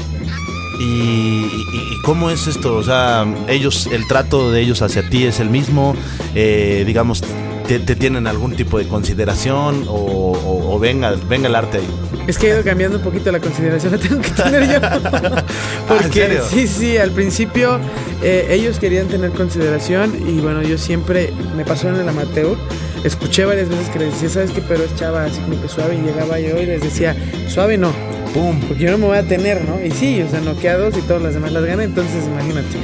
¿Y, 0.80 2.00
cómo 2.04 2.30
es 2.30 2.46
esto? 2.46 2.76
O 2.76 2.82
sea, 2.82 3.26
ellos, 3.48 3.88
el 3.92 4.06
trato 4.06 4.50
de 4.50 4.60
ellos 4.60 4.80
hacia 4.82 5.08
ti 5.08 5.24
es 5.24 5.40
el 5.40 5.50
mismo, 5.50 5.94
eh, 6.34 6.84
digamos, 6.86 7.22
te, 7.66 7.78
tienen 7.80 8.26
algún 8.26 8.56
tipo 8.56 8.78
de 8.78 8.86
consideración 8.86 9.84
o, 9.88 10.78
venga, 10.80 11.14
venga 11.28 11.48
el 11.48 11.54
arte 11.54 11.78
ahí. 11.78 11.88
Es 12.26 12.38
que 12.38 12.46
ha 12.46 12.54
ido 12.54 12.64
cambiando 12.64 12.98
un 12.98 13.02
poquito 13.02 13.32
la 13.32 13.40
consideración, 13.40 13.92
la 13.92 13.98
tengo 13.98 14.20
que 14.20 14.30
tener 14.30 14.68
yo. 14.68 14.80
Porque, 15.88 16.04
¿En 16.04 16.12
serio? 16.12 16.42
Sí, 16.48 16.66
sí, 16.66 16.96
al 16.96 17.10
principio 17.10 17.80
eh, 18.22 18.46
ellos 18.50 18.78
querían 18.78 19.08
tener 19.08 19.32
consideración 19.32 20.14
y 20.26 20.40
bueno, 20.40 20.62
yo 20.62 20.78
siempre 20.78 21.32
me 21.56 21.64
pasó 21.64 21.88
en 21.88 21.96
el 21.96 22.08
amateur. 22.08 22.56
Escuché 23.04 23.44
varias 23.44 23.68
veces 23.68 23.88
que 23.90 23.98
les 24.00 24.12
decía, 24.12 24.28
¿sabes 24.28 24.50
qué? 24.50 24.60
Pero 24.60 24.84
es 24.84 24.94
chava, 24.96 25.24
así 25.24 25.40
como 25.40 25.60
que 25.60 25.68
suave. 25.68 25.96
Y 25.96 26.02
llegaba 26.02 26.40
yo 26.40 26.60
y 26.60 26.66
les 26.66 26.82
decía, 26.82 27.16
suave 27.48 27.78
no, 27.78 27.92
¡pum! 28.34 28.60
Porque 28.60 28.84
yo 28.84 28.90
no 28.90 28.98
me 28.98 29.06
voy 29.06 29.18
a 29.18 29.22
tener, 29.22 29.64
¿no? 29.64 29.84
Y 29.84 29.90
sí, 29.90 30.22
o 30.22 30.28
sea, 30.28 30.40
noqueados 30.40 30.96
y 30.96 31.00
todas 31.02 31.22
las 31.22 31.34
demás 31.34 31.52
las 31.52 31.64
gané, 31.64 31.84
entonces 31.84 32.26
imagínate. 32.26 32.76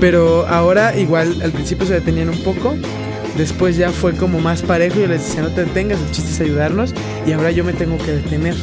Pero 0.00 0.46
ahora 0.46 0.96
igual 0.98 1.40
al 1.42 1.52
principio 1.52 1.86
se 1.86 1.94
detenían 1.94 2.28
un 2.28 2.42
poco, 2.42 2.76
después 3.36 3.76
ya 3.76 3.90
fue 3.90 4.14
como 4.14 4.40
más 4.40 4.62
parejo 4.62 4.98
y 4.98 5.02
yo 5.02 5.08
les 5.08 5.24
decía, 5.24 5.42
no 5.42 5.50
te 5.50 5.64
detengas, 5.64 6.00
el 6.00 6.10
chiste 6.10 6.32
es 6.32 6.40
ayudarnos 6.40 6.94
y 7.26 7.32
ahora 7.32 7.50
yo 7.50 7.64
me 7.64 7.72
tengo 7.72 7.96
que 7.98 8.12
detener. 8.12 8.54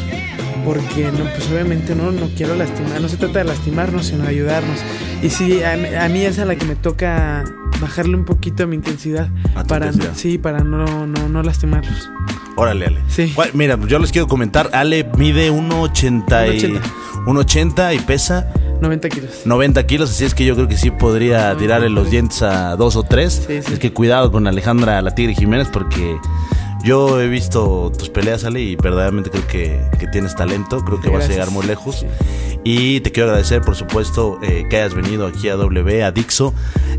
Porque 0.65 1.09
no, 1.11 1.23
pues 1.23 1.49
obviamente 1.51 1.95
no, 1.95 2.11
no 2.11 2.29
quiero 2.35 2.55
lastimar, 2.55 2.99
no 2.99 3.07
se 3.07 3.17
trata 3.17 3.39
de 3.39 3.45
lastimarnos, 3.45 4.07
sino 4.07 4.23
de 4.23 4.29
ayudarnos. 4.29 4.79
Y 5.23 5.29
sí, 5.29 5.61
a, 5.63 6.09
mí 6.09 6.25
es 6.25 6.37
a 6.39 6.45
la 6.45 6.55
que 6.55 6.65
me 6.65 6.75
toca 6.75 7.45
bajarle 7.79 8.15
un 8.15 8.25
poquito 8.25 8.63
a 8.63 8.65
mi 8.67 8.75
intensidad. 8.75 9.29
para, 9.67 9.91
Sí, 10.13 10.37
para 10.37 10.63
no, 10.63 11.07
no, 11.07 11.29
no 11.29 11.43
lastimarlos. 11.43 12.09
Órale, 12.55 12.87
Ale. 12.87 12.99
Sí. 13.07 13.33
Mira, 13.53 13.77
yo 13.87 13.99
les 13.99 14.11
quiero 14.11 14.27
comentar, 14.27 14.69
Ale 14.73 15.09
mide 15.17 15.51
1,80 15.51 16.55
y, 16.55 16.79
1,80 17.25 17.95
y 17.95 17.99
pesa 17.99 18.51
90 18.81 19.09
kilos. 19.09 19.41
90 19.45 19.87
kilos, 19.87 20.09
así 20.09 20.25
es 20.25 20.33
que 20.33 20.45
yo 20.45 20.55
creo 20.55 20.67
que 20.67 20.77
sí 20.77 20.91
podría 20.91 21.55
tirarle 21.57 21.89
los 21.89 22.09
dientes 22.09 22.41
a 22.41 22.75
dos 22.75 22.95
o 22.95 23.03
tres. 23.03 23.43
Sí, 23.47 23.53
Es 23.53 23.79
que 23.79 23.93
cuidado 23.93 24.31
con 24.31 24.47
Alejandra 24.47 25.01
La 25.01 25.15
Tigre 25.15 25.35
Jiménez 25.35 25.67
porque 25.71 26.17
yo 26.83 27.21
he 27.21 27.27
visto 27.27 27.91
tus 27.97 28.09
peleas, 28.09 28.45
Ale, 28.45 28.61
y 28.61 28.75
verdaderamente 28.75 29.29
creo 29.29 29.47
que, 29.47 30.07
tienes 30.11 30.35
talento, 30.35 30.83
creo 30.83 31.01
que 31.01 31.09
vas 31.09 31.25
a 31.25 31.27
llegar 31.27 31.51
muy 31.51 31.65
lejos. 31.65 32.05
Y 32.63 32.99
te 33.01 33.11
quiero 33.11 33.29
agradecer, 33.29 33.61
por 33.61 33.75
supuesto, 33.75 34.39
eh, 34.41 34.65
que 34.69 34.77
hayas 34.77 34.93
venido 34.93 35.27
aquí 35.27 35.49
a 35.49 35.55
W, 35.55 36.03
a 36.03 36.11
Dixo. 36.11 36.53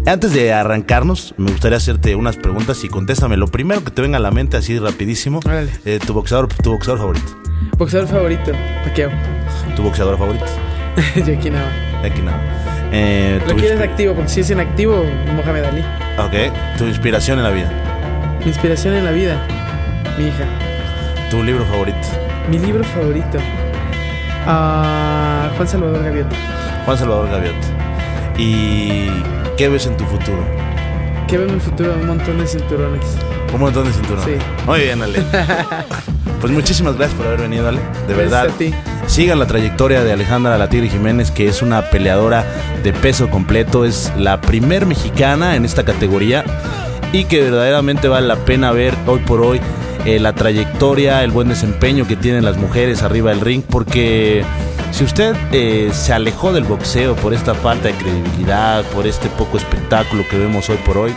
Antes 0.07 0.33
de 0.33 0.53
arrancarnos, 0.53 1.35
me 1.37 1.51
gustaría 1.51 1.79
hacerte 1.79 2.15
unas 2.15 2.37
preguntas 2.37 2.83
y 2.85 2.89
contéstame 2.89 3.37
lo 3.37 3.49
primero 3.49 3.85
que 3.85 3.91
te 3.91 4.01
venga 4.03 4.17
a 4.19 4.21
la 4.21 4.31
mente, 4.31 4.57
así 4.57 4.79
rapidísimo. 4.79 5.41
Eh, 5.85 5.99
tu, 6.05 6.15
boxeador, 6.15 6.49
tu 6.49 6.73
boxeador 6.73 6.99
favorito. 6.99 7.37
Boxeador 7.77 8.09
favorito, 8.09 8.53
Paquiao. 8.85 9.11
¿Tu 9.77 9.83
boxeador 9.83 10.19
favorito? 10.19 10.47
Jackie 11.17 11.51
Nava. 11.51 11.71
Jackie 12.03 12.23
Nava. 12.23 12.41
Eh, 12.93 13.41
lo 13.47 13.55
quieres 13.55 13.81
activo, 13.81 14.15
porque 14.15 14.31
si 14.31 14.41
es 14.41 14.51
inactivo, 14.51 15.05
Mohamed 15.35 15.65
Ali. 15.65 15.81
Ok. 16.19 16.79
¿Tu 16.79 16.85
inspiración 16.85 17.39
en 17.39 17.45
la 17.45 17.51
vida? 17.51 17.71
Mi 18.41 18.49
inspiración 18.49 18.95
en 18.95 19.05
la 19.05 19.13
vida, 19.13 19.47
mi 20.21 20.29
hija. 20.29 20.45
¿Tu 21.31 21.43
libro 21.43 21.65
favorito? 21.65 21.99
Mi 22.51 22.59
libro 22.59 22.85
favorito. 22.85 23.39
Ah, 24.47 25.49
Juan 25.57 25.69
Salvador 25.69 26.05
Gaviota. 26.05 26.37
Juan 26.85 26.99
Salvador 26.99 27.31
Gaviota. 27.31 27.69
¿Y 28.37 29.09
qué 29.57 29.69
ves 29.69 29.87
en 29.87 29.97
tu 29.97 30.05
futuro? 30.05 30.45
¿Qué 31.27 31.39
veo 31.39 31.49
en 31.49 31.55
mi 31.55 31.61
futuro? 31.61 31.95
Un 31.95 32.07
montón 32.07 32.39
de 32.39 32.47
cinturones. 32.47 33.05
Un 33.53 33.61
montón 33.61 33.85
de 33.87 33.93
cinturones. 33.93 34.25
Sí. 34.25 34.67
Muy 34.67 34.81
bien, 34.81 35.03
Ale. 35.03 35.23
pues 36.41 36.53
muchísimas 36.53 36.97
gracias 36.97 37.17
por 37.17 37.27
haber 37.27 37.41
venido, 37.43 37.69
Ale. 37.69 37.81
De 38.07 38.15
verdad. 38.15 38.49
A 38.49 38.53
ti. 38.53 38.75
Sigan 39.07 39.39
la 39.39 39.47
trayectoria 39.47 40.03
de 40.03 40.13
Alejandra 40.13 40.59
La 40.59 40.69
Tigre 40.69 40.89
Jiménez, 40.89 41.31
que 41.31 41.49
es 41.49 41.63
una 41.63 41.89
peleadora 41.91 42.45
de 42.83 42.93
peso 42.93 43.31
completo. 43.31 43.85
Es 43.85 44.13
la 44.19 44.41
primer 44.41 44.87
mexicana 44.87 45.57
en 45.57 45.65
esta 45.65 45.85
categoría 45.85 46.45
y 47.13 47.25
que 47.25 47.43
verdaderamente 47.43 48.09
vale 48.09 48.27
la 48.27 48.37
pena 48.37 48.71
ver 48.73 48.95
hoy 49.07 49.21
por 49.21 49.41
hoy 49.41 49.61
eh, 50.07 50.19
la 50.19 50.35
trayectoria, 50.35 51.23
el 51.25 51.31
buen 51.31 51.49
desempeño 51.49 52.07
que 52.07 52.17
tienen 52.17 52.45
las 52.45 52.57
mujeres 52.57 53.03
arriba 53.03 53.31
del 53.31 53.41
ring, 53.41 53.63
porque 53.63 54.45
Si 54.93 55.05
usted 55.05 55.37
eh, 55.53 55.91
se 55.93 56.13
alejó 56.13 56.53
del 56.53 56.65
boxeo 56.65 57.15
por 57.15 57.33
esta 57.33 57.55
falta 57.55 57.89
de 57.89 57.95
credibilidad, 57.95 58.85
por 58.87 59.07
este 59.07 59.29
poco 59.29 59.57
espectáculo 59.57 60.25
que 60.29 60.37
vemos 60.37 60.69
hoy 60.69 60.79
por 60.85 60.99
hoy, 60.99 61.13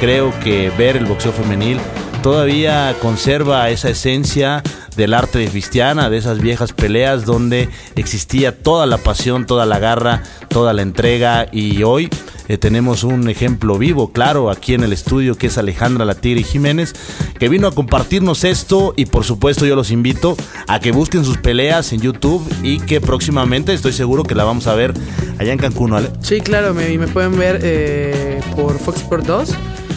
creo 0.00 0.32
que 0.40 0.70
ver 0.76 0.96
el 0.96 1.06
boxeo 1.06 1.30
femenil 1.32 1.78
todavía 2.22 2.94
conserva 3.00 3.70
esa 3.70 3.90
esencia 3.90 4.62
del 4.96 5.14
arte 5.14 5.38
de 5.38 5.48
cristiana, 5.48 6.10
de 6.10 6.18
esas 6.18 6.40
viejas 6.40 6.72
peleas 6.72 7.24
donde 7.24 7.68
existía 7.96 8.56
toda 8.56 8.86
la 8.86 8.98
pasión, 8.98 9.46
toda 9.46 9.66
la 9.66 9.78
garra, 9.78 10.22
toda 10.48 10.72
la 10.72 10.82
entrega 10.82 11.46
y 11.50 11.82
hoy 11.82 12.10
eh, 12.48 12.58
tenemos 12.58 13.04
un 13.04 13.28
ejemplo 13.28 13.78
vivo, 13.78 14.12
claro, 14.12 14.50
aquí 14.50 14.74
en 14.74 14.82
el 14.82 14.92
estudio 14.92 15.36
que 15.36 15.48
es 15.48 15.58
Alejandra 15.58 16.04
La 16.04 16.14
Tigre 16.14 16.42
Jiménez, 16.42 16.92
que 17.38 17.48
vino 17.48 17.68
a 17.68 17.72
compartirnos 17.72 18.44
esto 18.44 18.94
y 18.96 19.06
por 19.06 19.24
supuesto 19.24 19.66
yo 19.66 19.76
los 19.76 19.90
invito 19.90 20.36
a 20.66 20.80
que 20.80 20.92
busquen 20.92 21.24
sus 21.24 21.38
peleas 21.38 21.92
en 21.92 22.00
YouTube 22.00 22.42
y 22.62 22.78
que 22.80 23.00
próximamente 23.00 23.72
estoy 23.72 23.92
seguro 23.92 24.24
que 24.24 24.34
la 24.34 24.44
vamos 24.44 24.66
a 24.66 24.74
ver 24.74 24.94
allá 25.38 25.52
en 25.52 25.58
Cancún, 25.58 25.90
¿vale? 25.90 26.10
Sí, 26.20 26.40
claro, 26.40 26.74
me, 26.74 26.96
me 26.98 27.08
pueden 27.08 27.38
ver 27.38 27.60
eh, 27.62 28.40
por 28.56 28.78
Fox 28.78 29.00
Sport 29.02 29.26
2 29.26 29.50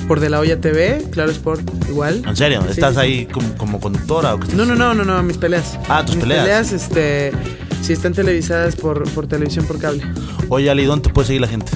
por 0.08 0.20
De 0.20 0.30
La 0.30 0.40
Olla 0.40 0.60
TV, 0.62 1.04
Claro 1.12 1.32
Sport, 1.32 1.64
igual. 1.90 2.24
¿En 2.28 2.36
serio? 2.36 2.64
¿Estás 2.70 2.98
ahí 2.98 3.26
como, 3.58 3.80
conductora 3.80 4.36
o 4.36 4.40
qué 4.40 4.54
No, 4.54 4.66
no, 4.66 4.76
no, 4.76 4.94
no, 4.94 5.04
no, 5.04 5.24
mis 5.24 5.38
peleas. 5.38 5.80
Ah, 5.90 6.06
tus 6.06 6.16
mis 6.16 6.26
peleas. 6.26 6.44
peleas, 6.44 6.72
este, 6.72 7.32
sí 7.82 7.94
están 7.94 8.14
televisadas 8.14 8.76
por, 8.76 9.10
por 9.12 9.28
televisión 9.28 9.66
por 9.66 9.80
cable. 9.80 10.04
Oye, 10.50 10.70
Ali, 10.70 10.86
¿dónde 10.86 11.08
te 11.08 11.14
puede 11.14 11.28
seguir 11.28 11.42
la 11.42 11.48
gente? 11.48 11.72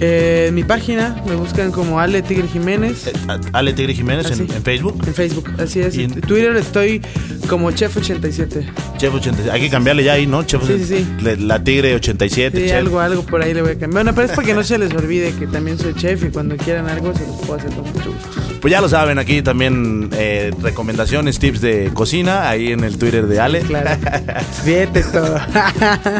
Eh, 0.00 0.46
en 0.48 0.54
mi 0.54 0.64
página 0.64 1.22
me 1.26 1.34
buscan 1.34 1.70
como 1.70 2.00
Ale 2.00 2.22
Tigre 2.22 2.48
Jiménez. 2.48 3.06
Eh, 3.06 3.12
Ale 3.52 3.74
Tigre 3.74 3.94
Jiménez 3.94 4.30
en, 4.30 4.48
Facebook. 4.62 5.02
En 5.06 5.14
Facebook, 5.14 5.50
así 5.58 5.80
es. 5.80 5.96
En 5.98 6.20
Twitter 6.22 6.56
estoy 6.56 7.02
como 7.48 7.70
Chef87. 7.70 8.64
Chef87. 8.98 9.50
Hay 9.50 9.60
que 9.60 9.68
cambiarle 9.68 10.04
ya 10.04 10.14
ahí, 10.14 10.26
¿no? 10.26 10.42
Chef 10.44 10.62
sí, 10.66 10.78
sí, 10.78 11.04
sí. 11.04 11.36
La 11.38 11.62
Tigre 11.62 11.94
87. 11.94 12.64
Sí, 12.66 12.70
algo, 12.72 13.00
algo 13.00 13.22
por 13.24 13.42
ahí 13.42 13.52
le 13.52 13.60
voy 13.60 13.72
a 13.72 13.78
cambiar. 13.78 14.04
Bueno, 14.04 14.14
pero 14.14 14.26
es 14.28 14.32
para 14.32 14.46
que 14.46 14.54
no 14.54 14.64
se 14.64 14.78
les 14.78 14.92
olvide 14.94 15.34
que 15.34 15.46
también 15.46 15.78
soy 15.78 15.94
chef 15.94 16.24
y 16.24 16.30
cuando 16.30 16.56
quieran 16.56 16.88
algo 16.88 17.12
se 17.14 17.26
los 17.26 17.36
puedo 17.36 17.54
hacer 17.54 17.70
con 17.70 17.84
mucho 17.84 18.12
gusto. 18.12 18.50
Pues 18.60 18.72
ya 18.72 18.82
lo 18.82 18.90
saben, 18.90 19.18
aquí 19.18 19.40
también 19.40 20.10
eh, 20.12 20.50
recomendaciones, 20.60 21.38
tips 21.38 21.62
de 21.62 21.90
cocina, 21.94 22.48
ahí 22.50 22.72
en 22.72 22.84
el 22.84 22.98
Twitter 22.98 23.26
de 23.26 23.40
Ale. 23.40 23.60
Claro. 23.60 23.90
Fíjate 24.64 25.02
todo. 25.04 25.40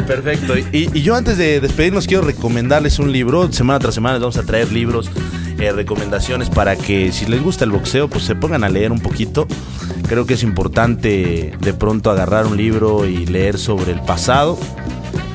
Perfecto. 0.07 0.57
Y, 0.57 0.89
y, 0.91 1.01
yo 1.03 1.15
antes 1.15 1.37
de 1.37 1.59
despedirnos 1.59 2.07
quiero 2.07 2.23
recomendarles 2.23 2.97
un 2.97 3.11
libro. 3.11 3.51
Semana 3.71 3.83
tras 3.83 3.95
semana 3.95 4.19
vamos 4.19 4.35
a 4.35 4.43
traer 4.43 4.69
libros, 4.69 5.09
eh, 5.57 5.71
recomendaciones 5.71 6.49
para 6.49 6.75
que 6.75 7.13
si 7.13 7.25
les 7.25 7.41
gusta 7.41 7.63
el 7.63 7.71
boxeo, 7.71 8.09
pues 8.09 8.25
se 8.25 8.35
pongan 8.35 8.65
a 8.65 8.69
leer 8.69 8.91
un 8.91 8.99
poquito. 8.99 9.47
Creo 10.09 10.25
que 10.25 10.33
es 10.33 10.43
importante 10.43 11.53
de 11.57 11.73
pronto 11.73 12.11
agarrar 12.11 12.47
un 12.47 12.57
libro 12.57 13.05
y 13.05 13.25
leer 13.25 13.57
sobre 13.57 13.93
el 13.93 14.01
pasado. 14.01 14.59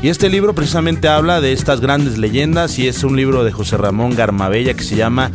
Y 0.03 0.11
este 0.11 0.29
libro 0.29 0.55
precisamente 0.55 1.09
habla 1.09 1.40
de 1.40 1.55
estas 1.55 1.81
grandes 1.81 2.18
leyendas 2.18 2.79
y 2.79 2.88
es 2.88 3.05
un 3.05 3.16
libro 3.16 3.42
de 3.42 3.53
José 3.53 3.79
Ramón 3.79 4.14
Garmabella 4.14 4.75
que 4.75 4.85
se 4.85 4.96
llama 4.96 5.31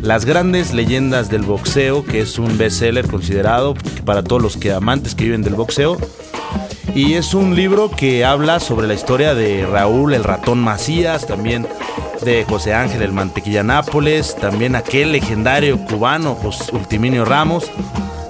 las 0.00 0.24
grandes 0.24 0.72
leyendas 0.72 1.28
del 1.28 1.42
boxeo, 1.42 2.06
que 2.06 2.22
es 2.22 2.38
un 2.38 2.56
bestseller 2.56 3.06
considerado 3.06 3.74
para 4.06 4.24
todos 4.24 4.40
los 4.40 4.56
que 4.56 4.72
amantes 4.72 5.14
que 5.14 5.24
viven 5.24 5.42
del 5.42 5.56
boxeo. 5.56 5.98
Y 6.94 7.14
es 7.14 7.34
un 7.34 7.54
libro 7.54 7.88
que 7.90 8.24
habla 8.24 8.58
sobre 8.58 8.88
la 8.88 8.94
historia 8.94 9.34
de 9.34 9.64
Raúl 9.64 10.12
el 10.12 10.24
ratón 10.24 10.58
Macías, 10.58 11.26
también 11.26 11.66
de 12.22 12.44
José 12.44 12.74
Ángel 12.74 13.02
el 13.02 13.12
Mantequilla 13.12 13.62
Nápoles, 13.62 14.34
también 14.36 14.74
aquel 14.74 15.12
legendario 15.12 15.78
cubano 15.84 16.34
José 16.34 16.74
Ultiminio 16.74 17.24
Ramos, 17.24 17.70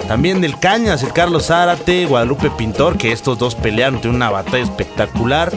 también 0.06 0.40
del 0.40 0.58
Cañas, 0.58 1.02
el 1.02 1.12
Carlos 1.12 1.46
Zárate, 1.46 2.04
Guadalupe 2.04 2.50
Pintor, 2.50 2.98
que 2.98 3.12
estos 3.12 3.38
dos 3.38 3.54
pelearon, 3.54 4.00
tienen 4.00 4.16
una 4.16 4.30
batalla 4.30 4.64
espectacular. 4.64 5.50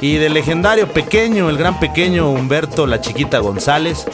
Y 0.00 0.16
del 0.16 0.34
legendario 0.34 0.88
pequeño, 0.88 1.48
el 1.48 1.56
gran 1.56 1.78
pequeño 1.78 2.30
Humberto 2.30 2.86
La 2.86 3.00
Chiquita 3.00 3.38
González, 3.38 4.06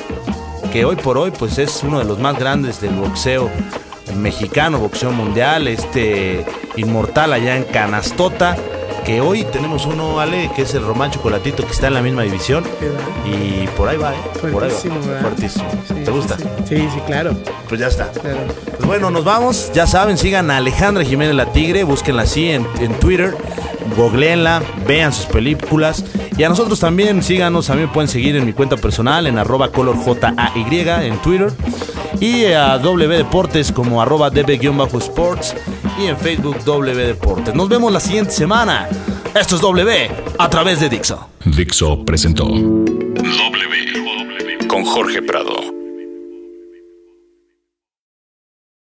que 0.72 0.84
hoy 0.84 0.96
por 0.96 1.16
hoy 1.16 1.30
pues 1.30 1.58
es 1.58 1.82
uno 1.82 1.98
de 1.98 2.04
los 2.04 2.18
más 2.18 2.38
grandes 2.38 2.80
del 2.80 2.94
boxeo 2.94 3.50
mexicano, 4.16 4.78
boxeo 4.78 5.12
mundial, 5.12 5.68
este 5.68 6.44
inmortal 6.76 7.32
allá 7.32 7.56
en 7.56 7.64
Canastota, 7.64 8.56
que 9.04 9.20
hoy 9.20 9.44
tenemos 9.44 9.86
uno, 9.86 10.20
Ale, 10.20 10.50
que 10.54 10.62
es 10.62 10.74
el 10.74 10.84
Román 10.84 11.10
Chocolatito, 11.10 11.64
que 11.64 11.72
está 11.72 11.88
en 11.88 11.94
la 11.94 12.02
misma 12.02 12.22
división. 12.22 12.64
Y 13.26 13.66
por 13.68 13.88
ahí 13.88 13.96
va, 13.96 14.12
¿eh? 14.12 14.18
Por 14.52 14.62
ahí 14.62 14.70
va. 14.70 15.20
Fuertísimo. 15.20 15.64
¿Te 16.04 16.10
gusta? 16.10 16.36
Sí, 16.68 16.76
sí, 16.76 17.00
claro. 17.06 17.32
Pues 17.68 17.80
ya 17.80 17.88
está. 17.88 18.10
Pues 18.12 18.86
bueno, 18.86 19.10
nos 19.10 19.24
vamos. 19.24 19.72
Ya 19.74 19.86
saben, 19.86 20.18
sigan 20.18 20.50
a 20.50 20.58
Alejandra 20.58 21.04
Jiménez 21.04 21.34
La 21.34 21.46
Tigre, 21.46 21.84
búsquenla 21.84 22.22
así 22.22 22.50
en, 22.50 22.66
en 22.78 22.92
Twitter, 22.94 23.34
googleenla, 23.96 24.62
vean 24.86 25.12
sus 25.12 25.26
películas. 25.26 26.04
Y 26.36 26.44
a 26.44 26.48
nosotros 26.48 26.80
también, 26.80 27.22
síganos, 27.22 27.70
a 27.70 27.74
mí 27.74 27.82
me 27.82 27.88
pueden 27.88 28.08
seguir 28.08 28.36
en 28.36 28.46
mi 28.46 28.52
cuenta 28.52 28.76
personal 28.76 29.26
en 29.26 29.38
arroba 29.38 29.70
colorjay 29.70 31.08
en 31.08 31.18
Twitter. 31.18 31.52
Y 32.20 32.44
a 32.52 32.76
W 32.78 33.16
Deportes 33.16 33.72
como 33.72 34.02
arroba 34.02 34.28
db-sports 34.30 35.56
y 35.98 36.06
en 36.06 36.18
Facebook 36.18 36.62
W 36.64 37.06
Deportes. 37.06 37.54
Nos 37.54 37.68
vemos 37.68 37.90
la 37.90 38.00
siguiente 38.00 38.30
semana. 38.32 38.88
Esto 39.34 39.56
es 39.56 39.62
W 39.62 40.10
a 40.38 40.50
través 40.50 40.80
de 40.80 40.90
Dixo. 40.90 41.28
Dixo 41.46 42.04
presentó 42.04 42.44
W 42.44 43.70
con 44.68 44.84
Jorge 44.84 45.22
Prado 45.22 45.39